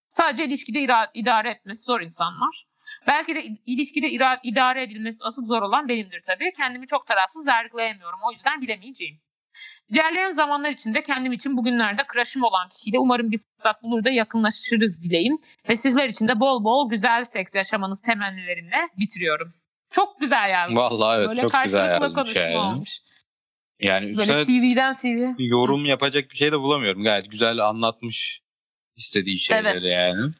[0.09, 2.65] Sadece ilişkide ira- idare etmesi zor insanlar.
[3.07, 6.51] Belki de ilişkide ira- idare edilmesi asıl zor olan benimdir tabii.
[6.57, 8.19] Kendimi çok tarafsız yargılayamıyorum.
[8.29, 9.19] O yüzden bilemeyeceğim.
[9.89, 15.03] İlerleyen zamanlar içinde kendim için bugünlerde crush'ım olan kişiyle umarım bir fırsat bulur da yakınlaşırız
[15.03, 15.37] dileyim.
[15.69, 19.53] Ve sizler için de bol bol güzel seks yaşamanız temennilerimle bitiriyorum.
[19.91, 20.77] Çok güzel yazmış.
[20.77, 22.83] Vallahi evet Böyle çok güzel yazmış yani.
[23.79, 25.33] Yani Böyle üstüne CV'den CV.
[25.37, 27.03] yorum yapacak bir şey de bulamıyorum.
[27.03, 28.41] Gayet güzel anlatmış
[28.99, 29.83] istediği şeyleri Evet.
[29.83, 30.31] yani.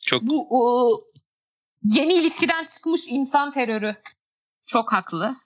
[0.00, 0.90] Çok Bu o,
[1.82, 3.96] yeni ilişkiden çıkmış insan terörü.
[4.66, 5.36] Çok haklı.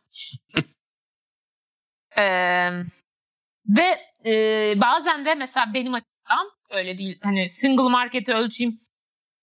[2.19, 2.71] Ee,
[3.67, 4.35] ve e,
[4.81, 7.19] bazen de mesela benim açımdan öyle değil.
[7.23, 8.81] Hani single market'i ölçeyim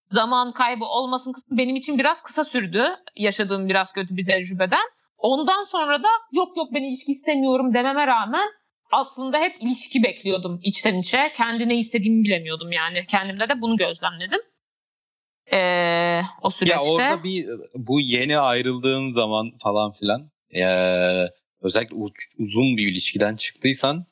[0.06, 2.84] zaman kaybı olmasın kısmı benim için biraz kısa sürdü.
[3.16, 4.90] Yaşadığım biraz kötü bir tecrübeden.
[5.18, 8.50] Ondan sonra da yok yok ben ilişki istemiyorum dememe rağmen
[8.92, 11.34] aslında hep ilişki bekliyordum içten içe.
[11.38, 13.06] Kendi ne istediğimi bilemiyordum yani.
[13.08, 14.40] Kendimde de bunu gözlemledim.
[15.52, 16.76] Ee, o süreçte.
[16.76, 21.30] Ya orada bir bu yeni ayrıldığın zaman falan filan eee,
[21.62, 24.06] özellikle uç- uzun bir ilişkiden çıktıysan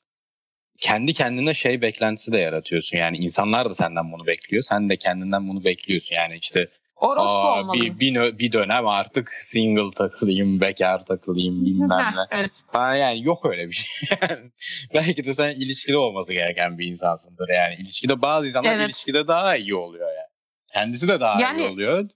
[0.79, 2.97] kendi kendine şey beklentisi de yaratıyorsun.
[2.97, 4.63] Yani insanlar da senden bunu bekliyor.
[4.63, 6.15] Sen de kendinden bunu bekliyorsun.
[6.15, 6.67] Yani işte
[6.99, 7.81] Orospu aa, olmalı.
[7.81, 12.21] bir, bir, bir dönem artık single takılayım, bekar takılayım bilmem ne.
[12.31, 12.51] evet.
[12.73, 14.17] Yani yok öyle bir şey.
[14.93, 17.49] Belki de sen ilişkide olması gereken bir insansındır.
[17.49, 18.85] Yani ilişkide bazı insanlar Evet.
[18.89, 20.27] ilişkide daha iyi oluyor yani.
[20.73, 22.09] Kendisi de daha Yani- iyi oluyor.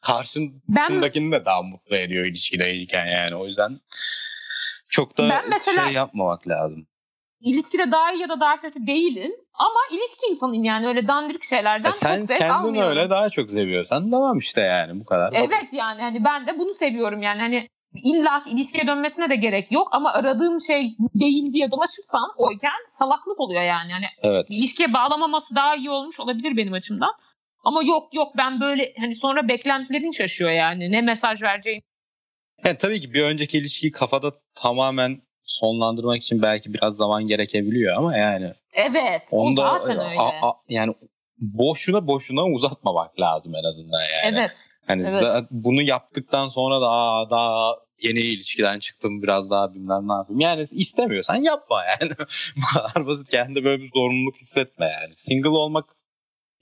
[0.00, 3.34] Karşısındakini de daha mutlu ediyor ilişkideyken yani.
[3.34, 3.80] O yüzden
[4.88, 6.86] çok da Ben mesela- şey yapmamak lazım.
[7.40, 9.32] İlişkide daha iyi ya da daha kötü değilim.
[9.54, 12.90] Ama ilişki insanıyım yani öyle dandirik şeylerden Ya sen çok zevk kendini almıyorum.
[12.90, 15.34] öyle daha çok seviyorsan tamam işte yani bu kadar.
[15.34, 15.50] basit.
[15.52, 17.68] Evet yani hani ben de bunu seviyorum yani hani
[18.04, 23.40] illa ki ilişkiye dönmesine de gerek yok ama aradığım şey değil diye dolaşırsam oyken salaklık
[23.40, 23.92] oluyor yani.
[23.92, 24.46] Hani Evet.
[24.50, 27.12] ilişkiye bağlamaması daha iyi olmuş olabilir benim açımdan.
[27.64, 30.92] Ama yok yok ben böyle hani sonra beklentilerin şaşıyor yani.
[30.92, 31.82] Ne mesaj vereceğim.
[32.64, 38.16] Yani tabii ki bir önceki ilişkiyi kafada tamamen sonlandırmak için belki biraz zaman gerekebiliyor ama
[38.16, 40.18] yani Evet onda o zaten öyle.
[40.20, 40.94] a- a- yani
[41.38, 44.36] boşuna boşuna uzatmamak lazım en azından yani.
[44.38, 44.66] evet.
[44.86, 45.44] Hani evet.
[45.50, 50.40] bunu yaptıktan sonra da Aa, daha yeni ilişkiden çıktım biraz daha bilmem ne yapayım.
[50.40, 52.12] Yani istemiyorsan yapma yani.
[52.56, 53.28] Bu kadar basit.
[53.28, 55.16] Kendine böyle bir zorunluluk hissetme yani.
[55.16, 55.84] Single olmak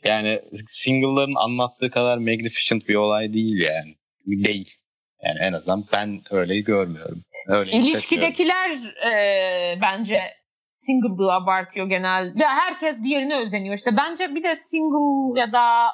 [0.05, 3.95] yani single'ların anlattığı kadar magnificent bir olay değil yani.
[4.26, 4.74] Değil.
[5.23, 7.23] Yani en azından ben öyle görmüyorum.
[7.47, 7.71] Öyle.
[7.71, 8.71] İlişkidekiler
[9.07, 10.21] e, bence
[10.77, 12.45] single'lığı abartıyor genelde.
[12.45, 13.75] Herkes diğerine özeniyor.
[13.75, 15.87] İşte bence bir de single ya da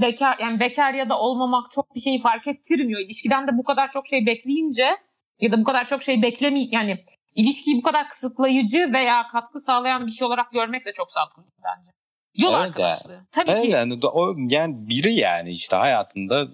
[0.00, 3.00] bekar yani bekar ya da olmamak çok bir şeyi fark ettirmiyor.
[3.00, 4.96] İlişkiden de bu kadar çok şey bekleyince
[5.40, 6.98] ya da bu kadar çok şey beklemi yani
[7.34, 11.90] ilişkiyi bu kadar kısıtlayıcı veya katkı sağlayan bir şey olarak görmek de çok sağlıklı bence.
[12.34, 13.26] Yol Evet arkadaşlığı.
[13.32, 13.70] Tabii Evet ki.
[13.70, 16.48] yani, o, yani biri yani işte hayatında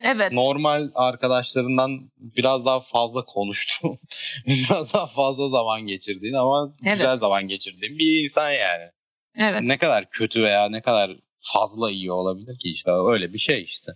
[0.00, 0.32] Evet.
[0.32, 3.98] normal arkadaşlarından biraz daha fazla konuştuğun,
[4.46, 6.96] biraz daha fazla zaman geçirdiğin ama Evet.
[6.96, 8.90] güzel zaman geçirdiğin bir insan yani.
[9.36, 9.62] evet.
[9.62, 13.92] Ne kadar kötü veya ne kadar fazla iyi olabilir ki işte öyle bir şey işte.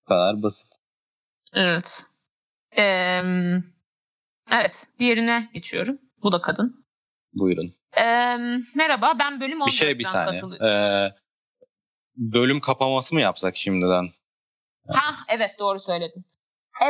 [0.00, 0.72] Bu kadar basit.
[1.54, 2.02] Evet.
[2.78, 3.22] Ee,
[4.52, 4.86] evet.
[4.98, 5.98] Diğerine geçiyorum.
[6.22, 6.84] Bu da kadın.
[7.34, 7.66] Buyurun.
[7.96, 8.36] Ee,
[8.74, 10.40] merhaba ben bölüm 14'ten Bir şey bir saniye.
[10.40, 10.66] katılıyorum.
[10.66, 11.14] Ee,
[12.16, 14.08] bölüm kapaması mı yapsak şimdiden?
[14.90, 16.24] Ha evet doğru söyledin.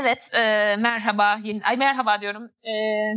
[0.00, 0.38] Evet e,
[0.80, 1.38] merhaba.
[1.42, 2.50] Yeni, ay merhaba diyorum.
[2.64, 3.12] Ee,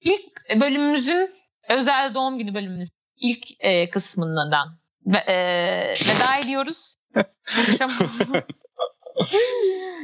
[0.00, 1.30] ilk bölümümüzün
[1.68, 5.36] özel doğum günü bölümümüz ilk e, kısmından ve, e,
[5.90, 6.94] veda ediyoruz.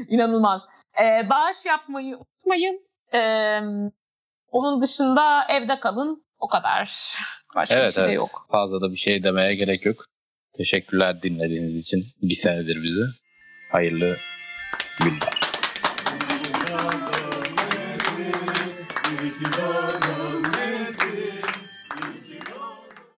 [0.09, 0.62] İnanılmaz.
[1.01, 2.80] Ee, bağış yapmayı unutmayın.
[3.14, 3.61] Ee,
[4.49, 6.24] onun dışında evde kalın.
[6.38, 7.14] O kadar.
[7.55, 8.18] Başka Evet bir şey evet.
[8.18, 8.47] yok.
[8.51, 10.05] Fazla da bir şey demeye gerek yok.
[10.57, 12.05] Teşekkürler dinlediğiniz için.
[12.22, 13.03] Bir senedir bizi.
[13.75, 14.18] Hayırlı
[15.01, 15.45] günler.